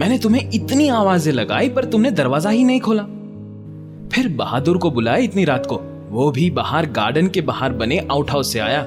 मैंने 0.00 0.18
तुम्हें 0.18 0.50
इतनी 0.54 0.88
आवाज़ें 0.88 1.32
लगाई 1.32 1.68
पर 1.68 1.84
तुमने 1.84 2.10
दरवाज़ा 2.10 2.50
ही 2.50 2.64
नहीं 2.64 2.80
खोला। 2.80 3.02
फिर 4.08 4.28
बहादुर 4.28 4.78
को 4.78 4.90
बुलाया 4.90 5.16
इतनी 5.16 5.44
रात 5.44 5.66
को। 5.66 5.80
वो 6.10 6.30
भी 6.30 6.50
बाहर 6.50 6.86
गार्डन 6.86 7.28
के 7.28 7.40
बाहर 7.40 7.72
बने 7.72 7.98
आउट 8.10 8.30
हाउस 8.30 8.52
से 8.52 8.58
आया। 8.58 8.82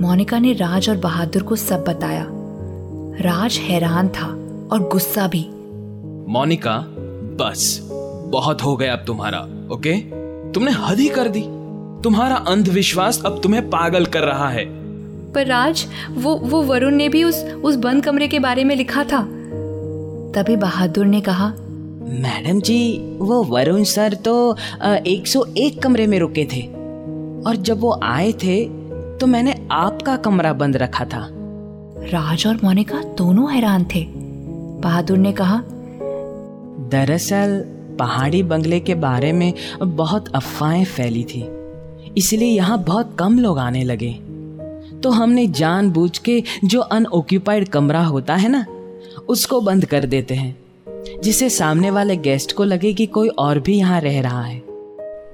मोनिका 0.00 0.38
ने 0.38 0.52
राज 0.52 0.88
और 0.88 0.96
बहादुर 0.96 1.42
को 1.42 1.56
सब 1.56 1.84
बताया। 1.84 2.26
राज 3.20 3.58
हैरान 3.58 4.08
था 4.08 4.26
और 4.72 4.88
गुस्सा 4.92 5.26
भी। 5.26 5.46
मोनिका 6.32 6.78
बस 7.40 7.80
बहुत 8.26 8.62
हो 8.62 8.76
गया 8.76 8.92
अब 8.92 9.04
तुम्हारा 9.06 9.40
ओके? 9.74 9.96
तुमने 10.52 10.70
हद 10.70 10.98
ही 10.98 11.08
कर 11.08 11.28
दी। 11.28 11.44
तुम्हारा 12.02 12.36
अंधविश्वास 12.36 13.22
अब 13.26 13.40
तुम्हें 13.42 13.70
पागल 13.70 14.06
कर 14.06 14.22
रहा 14.22 14.48
है। 14.48 14.83
पर 15.34 15.46
राज 15.46 15.86
वो 16.14 16.34
वो 16.44 16.62
वरुण 16.62 16.94
ने 16.94 17.08
भी 17.08 17.24
उस 17.24 17.42
उस 17.64 17.76
बंद 17.76 18.04
कमरे 18.04 18.28
के 18.28 18.38
बारे 18.38 18.64
में 18.64 18.74
लिखा 18.76 19.04
था। 19.04 19.22
तभी 20.34 20.56
बहादुर 20.56 21.06
ने 21.06 21.20
कहा 21.20 21.48
मैडम 22.20 22.60
जी 22.60 22.96
वो 23.20 23.42
वरुण 23.44 23.84
सर 23.84 24.14
तो 24.24 24.34
101 24.84 25.78
कमरे 25.82 26.06
में 26.06 26.18
रुके 26.18 26.44
थे। 26.52 26.62
और 27.46 27.56
जब 27.56 27.80
वो 27.80 27.98
आए 28.04 28.32
थे 28.32 28.64
तो 29.18 29.26
मैंने 29.26 29.54
आपका 29.72 30.16
कमरा 30.16 30.52
बंद 30.52 30.76
रखा 30.76 31.04
था। 31.04 31.26
राज 32.04 32.46
और 32.46 32.60
मोनिका 32.64 33.02
दोनों 33.18 33.52
हैरान 33.52 33.84
थे। 33.94 34.04
बहादुर 34.80 35.18
ने 35.18 35.32
कहा 35.32 35.62
दरअसल 36.90 37.64
पहाड़ी 37.98 38.42
बंगले 38.42 38.80
के 38.80 38.94
बारे 38.96 39.32
में 39.32 39.52
बहुत 39.80 40.28
अफवाहें 40.34 40.84
फैली 40.84 41.24
थी। 41.24 41.44
इसलिए 42.18 42.48
यहाँ 42.48 42.82
बहुत 42.84 43.16
कम 43.18 43.38
लोग 43.38 43.58
आने 43.58 43.82
लगे। 43.84 44.10
तो 45.04 45.10
हमने 45.10 45.46
जानबूझ 45.46 46.18
के 46.18 46.42
जो 46.64 46.80
अनऑक्यूपाइड 46.80 47.68
कमरा 47.68 48.04
होता 48.04 48.34
है 48.34 48.48
ना, 48.48 48.66
उसको 49.28 49.60
बंद 49.60 49.84
कर 49.84 50.06
देते 50.06 50.34
हैं, 50.34 50.56
जिससे 51.22 51.50
सामने 51.50 51.90
वाले 51.90 52.16
गेस्ट 52.16 52.52
को 52.52 52.64
लगे 52.64 52.92
कि 52.92 53.06
कोई 53.06 53.28
और 53.28 53.58
भी 53.58 53.78
यहाँ 53.78 54.00
रह 54.00 54.20
रहा 54.20 54.42
है। 54.42 54.62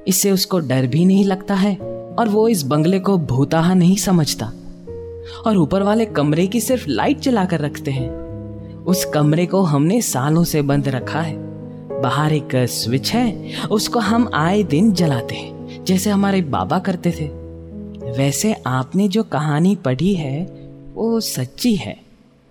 इससे 0.08 0.30
उसको 0.30 0.58
डर 0.58 0.86
भी 0.86 1.04
नहीं 1.04 1.24
लगता 1.24 1.54
है 1.54 1.76
और 2.18 2.28
वो 2.28 2.48
इस 2.48 2.62
बंगले 2.62 2.98
को 2.98 3.18
भूताहा 3.18 3.74
नहीं 3.74 3.96
समझता। 3.96 4.52
और 5.46 5.56
ऊपर 5.56 5.82
वाले 5.82 6.04
कमरे 6.04 6.46
की 6.46 6.60
सिर्फ़ 6.60 6.84
लाइट 6.88 7.20
जला 7.20 7.44
कर 7.44 7.60
रखते 7.60 7.90
हैं। 7.90 8.10
उस 8.84 9.04
कमरे 9.04 9.46
को 9.46 9.62
हमने 9.62 10.02
सालों 10.02 10.44
से 10.44 10.62
बंद 10.62 10.88
रखा 10.88 11.20
है। 11.20 11.36
बाहर 12.00 12.32
एक 12.32 12.48
स्विच 12.54 13.12
है, 13.12 13.52
उसको 13.70 13.98
हम 13.98 14.30
आए 14.34 14.62
दिन 14.62 14.92
जलाते 14.92 15.34
हैं, 15.34 15.84
जैसे 15.84 16.10
हमारे 16.10 16.42
बाबा 16.42 16.78
करते 16.78 17.10
थे। 17.10 17.39
वैसे 18.04 18.56
आपने 18.66 19.08
जो 19.08 19.22
कहानी 19.22 19.76
पढ़ी 19.76 20.14
है, 20.14 20.46
वो 20.94 21.20
सच्ची 21.20 21.74
है। 21.74 22.00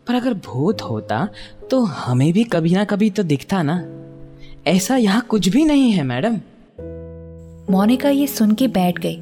पर 0.07 0.15
अगर 0.15 0.33
भूत 0.33 0.81
होता 0.81 1.29
तो 1.71 1.83
हमें 1.83 2.33
भी 2.33 2.43
कभी 2.43 2.73
ना 2.73 2.83
कभी 2.83 3.09
तो 3.09 3.23
दिखता 3.23 3.63
ना। 3.63 3.85
ऐसा 4.67 4.97
यहाँ 4.97 5.21
कुछ 5.21 5.49
भी 5.49 5.65
नहीं 5.65 5.91
है, 5.91 6.03
मैडम। 6.03 6.35
मोनिका 7.73 8.09
ये 8.09 8.27
सुन 8.27 8.51
के 8.51 8.67
बैठ 8.67 8.99
गई। 8.99 9.17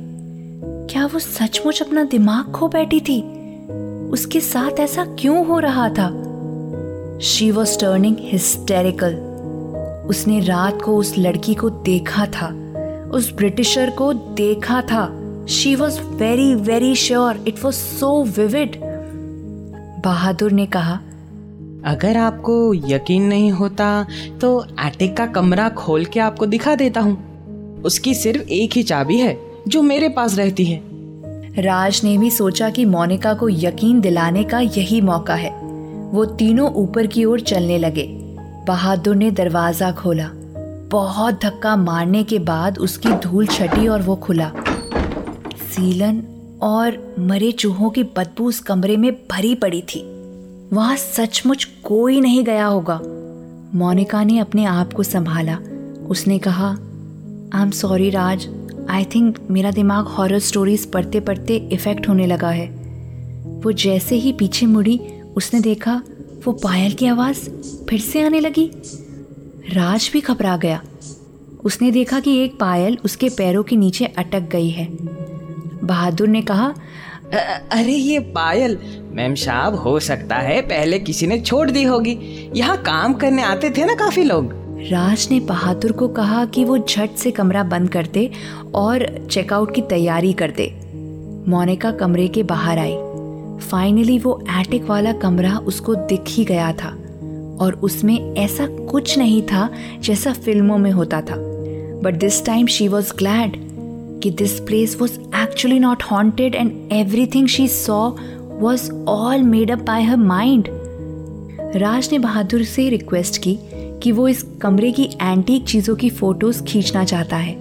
क्या 0.90 1.06
वो 1.06 1.20
सचमुच 1.20 1.82
अपना 1.82 2.04
दिमाग 2.04 2.52
खो 2.52 2.68
बैठी 2.68 3.00
थी? 3.00 3.22
उसके 4.10 4.40
साथ 4.40 4.80
ऐसा 4.80 5.06
क्यों 5.06 5.48
हो 5.48 5.60
रहा 5.60 5.90
था? 5.90 6.10
शी 7.20 7.52
वॉज़ 7.52 7.80
टर्निंग 7.80 8.18
हिस्टेरिकल 8.20 9.16
उसने 10.10 10.40
रात 10.40 10.82
को 10.82 10.98
उस 10.98 11.16
लड़की 11.18 11.54
को 11.54 11.70
देखा 11.70 12.26
था। 12.26 12.48
उस 13.10 13.34
ब्रिटिशर 13.34 13.90
को 13.90 14.14
देखा 14.14 14.82
था। 14.82 15.17
She 15.50 15.76
was 15.76 16.00
very 16.02 16.56
very 16.56 16.96
sure 16.96 17.44
it 17.48 17.64
was 17.64 17.76
so 17.76 18.24
vivid 18.38 18.76
Bahadur 20.06 20.52
ने 20.52 20.66
कहा 20.66 21.00
अगर 21.86 22.18
आपको 22.18 22.74
यकीन 22.74 23.24
नहीं 23.24 23.52
होता 23.52 24.06
तो 24.42 24.50
एटिक 24.86 25.16
का 25.18 25.26
कमरा 25.26 25.70
खोल 25.70 26.06
के 26.06 26.20
आपको 26.20 26.46
दिखा 26.46 26.76
देता 26.76 27.02
हूँ। 27.02 27.82
उसकी 27.82 28.14
सिर्फ़ 28.16 28.42
एक 28.42 28.74
ही 28.74 28.84
चाबी 28.84 29.18
है 29.18 29.38
जो 29.68 29.82
मेरे 29.82 30.10
पास 30.10 30.38
रहती 30.38 30.66
है। 30.66 30.82
राज 31.62 32.02
ने 32.04 32.18
भी 32.18 32.32
सोचा 32.32 32.70
कि 32.70 32.86
मोनिका 32.86 33.34
को 33.34 33.50
यकीन 33.50 34.02
दिलाने 34.02 34.44
का 34.44 34.60
यही 34.60 35.02
मौका 35.02 35.36
है। 35.36 35.52
वो 36.12 36.26
तीनों 36.26 36.72
ऊपर 36.74 37.08
की 37.08 37.26
ओर 37.26 37.40
चलने 37.40 37.78
लगे। 37.78 38.08
बहादुर 38.68 39.16
ने 39.16 39.32
दरवाज़ा 39.32 39.92
खोला। 39.92 40.30
बहुत 40.92 41.42
धक्का 41.44 41.76
मारने 41.76 42.24
के 42.24 42.40
बाद 42.40 42.78
उसकी 42.78 43.10
धूल 43.10 43.48
छटी 43.48 43.88
और 43.88 44.02
वो 44.02 44.16
खुला। 44.16 44.52
सीलन 45.78 46.24
और 46.62 47.16
मरे 47.20 47.52
चूहों 47.52 47.90
की 47.90 48.04
बदबू 48.04 48.46
उस 48.46 48.60
कमरे 48.60 48.98
में 48.98 49.14
भरी 49.14 49.56
पड़ी 49.56 49.82
थी। 49.82 50.02
वहाँ 50.74 50.98
सचमुच 50.98 51.64
कोई 51.64 52.22
नहीं 52.22 52.44
गया 52.44 52.66
होगा। 52.66 53.02
मोनिका 53.78 54.24
ने 54.24 54.40
अपने 54.40 54.66
आप 54.66 54.94
को 54.94 55.04
संभाला। 55.04 55.58
उसने 56.10 56.40
कहा 56.40 56.70
I 57.54 57.62
am 57.62 57.72
sorry 57.72 58.10
Raj. 58.10 58.50
I 58.90 59.06
think 59.06 59.40
मेरा 59.50 59.72
दिमाग 59.72 60.06
हॉरर 60.06 60.40
स्टोरीज 60.40 60.92
पढ़ते 60.92 61.20
पढ़ते 61.20 61.70
इफ़ेक्ट 61.72 62.10
होने 62.10 62.28
लगा 62.28 62.50
है। 62.50 62.68
वो 63.64 63.72
जैसे 63.72 64.16
ही 64.16 64.32
पीछे 64.32 64.66
मुड़ी, 64.66 65.00
उसने 65.38 65.60
देखा, 65.60 66.02
वो 66.46 66.54
पायल 66.54 66.94
की 66.94 67.06
आवाज़ 67.06 67.50
फिर 67.90 68.00
से 68.00 68.22
आने 68.22 68.40
लगी। 68.40 68.72
राज 69.74 70.10
भी 70.14 70.22
घबरा 70.22 70.58
गया। 70.58 70.84
उसने 71.64 71.92
देखा 71.92 72.20
कि 72.20 72.38
एक 72.38 72.60
पायल 72.60 72.98
उसके 73.06 73.30
पैरों 73.30 73.64
के 73.64 73.76
नीचे 73.76 74.06
अटक 74.06 74.40
गई 74.40 74.70
है। 74.70 75.18
बहादुर 75.88 76.28
ने 76.28 76.42
कहा 76.42 76.74
अरे 77.72 77.94
ये 77.94 78.20
पायल 78.36 78.78
मैम 79.12 79.34
साहब 79.36 79.76
हो 79.76 80.00
सकता 80.00 80.36
है 80.36 80.62
पहले 80.62 81.00
किसी 81.00 81.28
ने 81.28 81.40
छोड़ 81.40 81.70
दी 81.72 81.84
होगी। 81.84 82.18
यहाँ 82.56 82.78
काम 82.78 83.14
करने 83.14 83.44
आते 83.44 83.70
थे 83.70 83.86
ना 83.86 83.96
काफ़ी 83.96 84.24
लोग। 84.24 84.52
राज 84.92 85.28
ने 85.32 85.40
बहादुर 85.40 85.92
को 85.92 86.08
कहा 86.08 86.46
कि 86.46 86.64
वो 86.66 86.78
झट 86.78 87.16
से 87.16 87.32
कमरा 87.32 87.64
बंद 87.64 87.90
कर 87.90 88.08
दे 88.08 88.30
और 88.76 89.08
चेकआउट 89.32 89.76
की 89.76 89.82
तैयारी 89.82 90.34
कर 90.34 90.52
दे 90.52 90.68
मोनिका 91.48 91.92
कमरे 91.92 92.28
के 92.28 92.44
बाहर 92.44 92.80
आई। 92.80 92.96
फाइनली 93.60 94.20
वो 94.20 94.40
एटिक 94.60 94.86
वाला 94.86 95.14
कमरा 95.14 95.58
उसको 95.58 95.96
दिख 95.96 96.24
ही 96.28 96.46
गया 96.46 96.72
था 96.74 96.90
और 97.62 97.80
उसमें 97.84 98.36
ऐसा 98.36 98.68
कुछ 98.68 99.18
नहीं 99.18 99.42
था 99.42 99.70
जैसा 100.00 100.34
फ़िल्मों 100.34 100.78
में 100.78 100.92
होता 100.92 101.22
था। 101.22 101.36
But 102.04 102.16
this 102.16 102.46
time 102.46 102.68
she 102.68 102.88
was 102.88 103.14
glad 103.18 103.67
कि 104.24 104.32
this 104.32 104.60
place 104.60 104.98
was 105.02 105.20
actually 105.20 105.80
not 105.80 106.04
haunted 106.04 106.56
and 106.56 106.94
everything 106.94 107.48
she 107.48 107.68
saw 107.68 108.12
was 108.40 108.92
all 108.92 109.44
made 109.44 109.72
up 109.72 109.80
by 109.80 110.04
her 110.04 110.18
mind 110.18 110.68
Raj 111.76 112.10
ने 112.12 112.20
बहादुर 112.20 112.64
से 112.64 112.90
रिक्वेस्ट 112.90 113.42
की 113.42 113.60
कि 114.04 114.12
वो 114.12 114.28
इस 114.28 114.46
कमरे 114.62 114.92
की 114.92 115.04
एंटीक 115.04 115.66
चीज़ों 115.66 115.96
की 115.96 116.10
फ़ोटोज़ 116.10 116.64
खींचना 116.64 117.04
चाहता 117.04 117.38
है। 117.38 117.56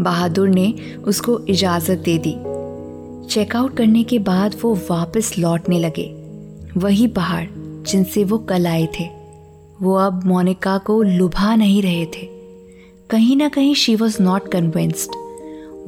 बहादुर 0.00 0.48
ने 0.48 0.74
उसको 1.04 1.40
इजाज़त 1.48 1.98
दे 1.98 2.18
दी। 2.18 2.36
चेकआउट 3.28 3.76
करने 3.76 4.04
के 4.04 4.18
बाद 4.18 4.56
वो 4.62 4.74
वापस 4.90 5.34
लौटने 5.38 5.78
लगे। 5.78 6.14
वही 6.76 7.06
पहाड़ 7.06 7.46
जिनसे 7.86 8.24
वो 8.24 8.38
कल 8.38 8.66
आए 8.66 8.88
थे। 9.00 9.08
वो 9.82 9.94
अब 9.94 10.24
मोनिका 10.24 10.78
को 10.78 11.02
लुभा 11.02 11.54
नहीं 11.54 11.82
रहे 11.82 12.06
थे। 12.06 12.28
कहीं 13.10 13.36
ना 13.36 13.48
कहीं 13.48 13.74
she 13.74 13.96
was 13.96 14.22
not 14.22 14.48
convinced 14.48 15.27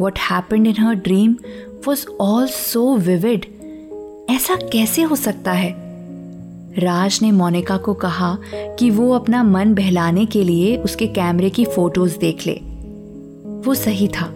what 0.00 0.18
happened 0.18 0.66
in 0.66 0.74
her 0.78 0.94
dream 0.94 1.36
was 1.88 2.06
all 2.20 2.46
so 2.46 2.96
vivid 2.96 3.46
ऐसा 4.30 4.54
कैसे 4.54 5.02
हो 5.02 5.16
सकता 5.16 5.52
है? 5.52 5.90
राज 6.78 7.18
ने 7.22 7.32
मोनिका 7.32 7.76
को 7.76 7.94
कहा 7.94 8.38
कि 8.54 8.90
वो 8.90 9.12
अपना 9.12 9.42
मन 9.42 9.74
बहलाने 9.74 10.26
के 10.26 10.44
लिए 10.44 10.76
उसके 10.76 11.06
कैमरे 11.06 11.50
की 11.50 11.64
फ़ोटोज़ 11.64 12.18
देख 12.18 12.46
ले। 12.46 12.52
वो 13.66 13.74
सही 13.74 14.08
था। 14.08 14.26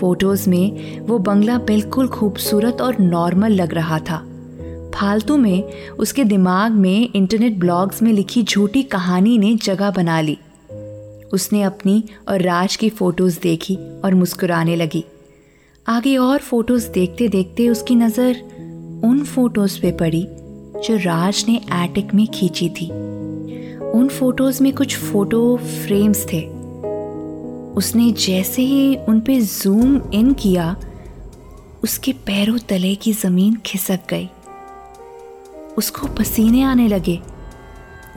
फ़ोटोज़ 0.00 0.50
में 0.50 1.00
वो 1.00 1.18
बंगला 1.18 1.58
बिल्कुल 1.58 2.08
खूबसूरत 2.08 2.80
और 2.80 2.98
नॉर्मल 3.00 3.52
लग 3.52 3.74
रहा 3.74 3.98
था। 3.98 4.26
फालतू 4.94 5.36
में 5.36 5.64
उसके 5.98 6.24
दिमाग 6.24 6.72
में 6.72 7.08
इंटरनेट 7.14 7.58
ब्लॉग्स 7.58 8.02
में 8.02 8.12
लिखी 8.12 8.42
झूठी 8.42 8.82
कहानी 8.82 9.38
ने 9.38 9.54
जगह 9.54 9.90
बना 9.90 10.20
ली। 10.20 10.38
उसने 11.34 11.62
अपनी 11.62 12.02
और 12.28 12.42
राज 12.42 12.76
की 12.76 12.90
फ़ोटोज़ 12.90 13.40
देखी 13.40 13.76
और 14.04 14.14
मुस्कुराने 14.14 14.76
लगी। 14.76 15.04
आगे 15.86 16.16
और 16.16 16.38
फ़ोटोज़ 16.38 16.88
देखते 16.90 17.28
देखते 17.28 17.68
उसकी 17.68 17.94
नज़र 17.94 18.40
उन 19.04 19.24
फ़ोटोज़ 19.24 19.80
पे 19.80 19.92
पड़ी 19.92 20.26
जो 20.80 20.96
राज 20.96 21.44
ने 21.48 21.56
एटिक 21.72 22.14
में 22.14 22.26
खींची 22.26 22.68
थी। 22.70 22.90
उन 23.90 24.08
फ़ोटोज़ 24.08 24.62
में 24.62 24.72
कुछ 24.72 24.96
फ़ोटो 24.96 25.56
फ्रेम्स 25.56 26.26
थे। 26.32 26.40
उसने 27.76 28.10
जैसे 28.10 28.62
ही 28.62 28.96
उन 28.96 29.20
पे 29.20 29.40
जूम 29.40 30.00
इन 30.14 30.32
किया, 30.32 30.76
उसके 31.84 32.12
पैरों 32.12 32.58
तले 32.58 32.94
की 32.94 33.12
ज़मीन 33.12 33.56
खिसक 33.66 34.00
गई। 34.10 34.28
उसको 35.78 36.06
पसीने 36.08 36.62
आने 36.62 36.88
लगे। 36.88 37.20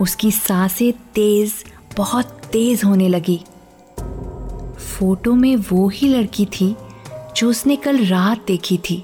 उसकी 0.02 0.32
साँसें 0.32 0.92
तेज़ 1.16 1.54
बहुत 1.98 2.26
तेज 2.52 2.84
होने 2.84 3.08
लगी। 3.10 3.40
फ़ोटो 4.78 5.34
में 5.34 5.56
वो 5.56 5.88
ही 5.90 6.08
लड़की 6.08 6.46
थी 6.46 6.76
जो 7.38 7.50
उसने 7.50 7.76
कल 7.76 8.06
रात 8.06 8.46
देखी 8.48 8.78
थी। 8.90 9.04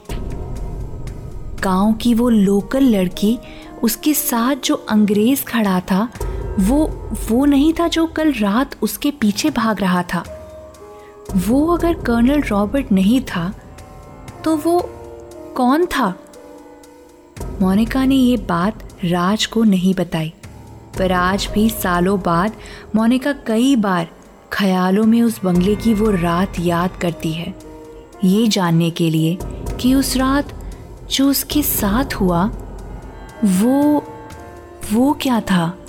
गाँव 1.63 1.93
की 1.93 2.13
वो 2.13 2.29
लोकल 2.29 2.83
लड़की, 2.83 3.37
उसके 3.83 4.13
साथ 4.13 4.55
जो 4.55 4.75
अंग्रेज़ 4.89 5.43
खड़ा 5.43 5.79
था, 5.79 6.07
वो 6.59 6.85
वो 7.29 7.45
नहीं 7.45 7.73
था 7.73 7.87
जो 7.87 8.05
कल 8.07 8.31
रात 8.33 8.75
उसके 8.81 9.11
पीछे 9.11 9.49
भाग 9.49 9.81
रहा 9.81 10.03
था। 10.03 10.23
वो 11.47 11.65
अगर 11.67 11.93
कर्नल 11.93 12.41
रॉबर्ट 12.41 12.91
नहीं 12.91 13.21
था 13.21 13.53
तो 14.43 14.55
वो 14.57 14.79
कौन 15.55 15.85
था? 15.85 16.13
मोनिका 17.61 18.05
ने 18.05 18.15
ये 18.15 18.37
बात 18.37 18.83
राज 19.05 19.45
को 19.45 19.63
नहीं 19.63 19.93
बताई। 19.95 20.33
पर 20.99 21.11
आज 21.11 21.49
भी 21.53 21.69
सालों 21.69 22.19
बाद 22.21 22.51
मोनिका 22.95 23.33
कई 23.33 23.75
बार 23.75 24.07
ख्यालों 24.51 25.03
में 25.03 25.21
उस 25.21 25.43
बंगले 25.43 25.75
की 25.75 25.93
वो 25.93 26.09
रात 26.09 26.53
याद 26.59 26.91
करती 27.01 27.33
है। 27.33 27.53
ये 28.23 28.47
जानने 28.47 28.89
के 28.89 29.09
लिए 29.09 29.37
कि 29.79 29.93
उस 29.93 30.17
रात 30.17 30.53
जो 31.11 31.29
उसके 31.29 31.61
साथ 31.61 32.13
हुआ, 32.13 32.51
वो 33.45 34.03
वो 34.93 35.13
क्या 35.13 35.39
था? 35.39 35.82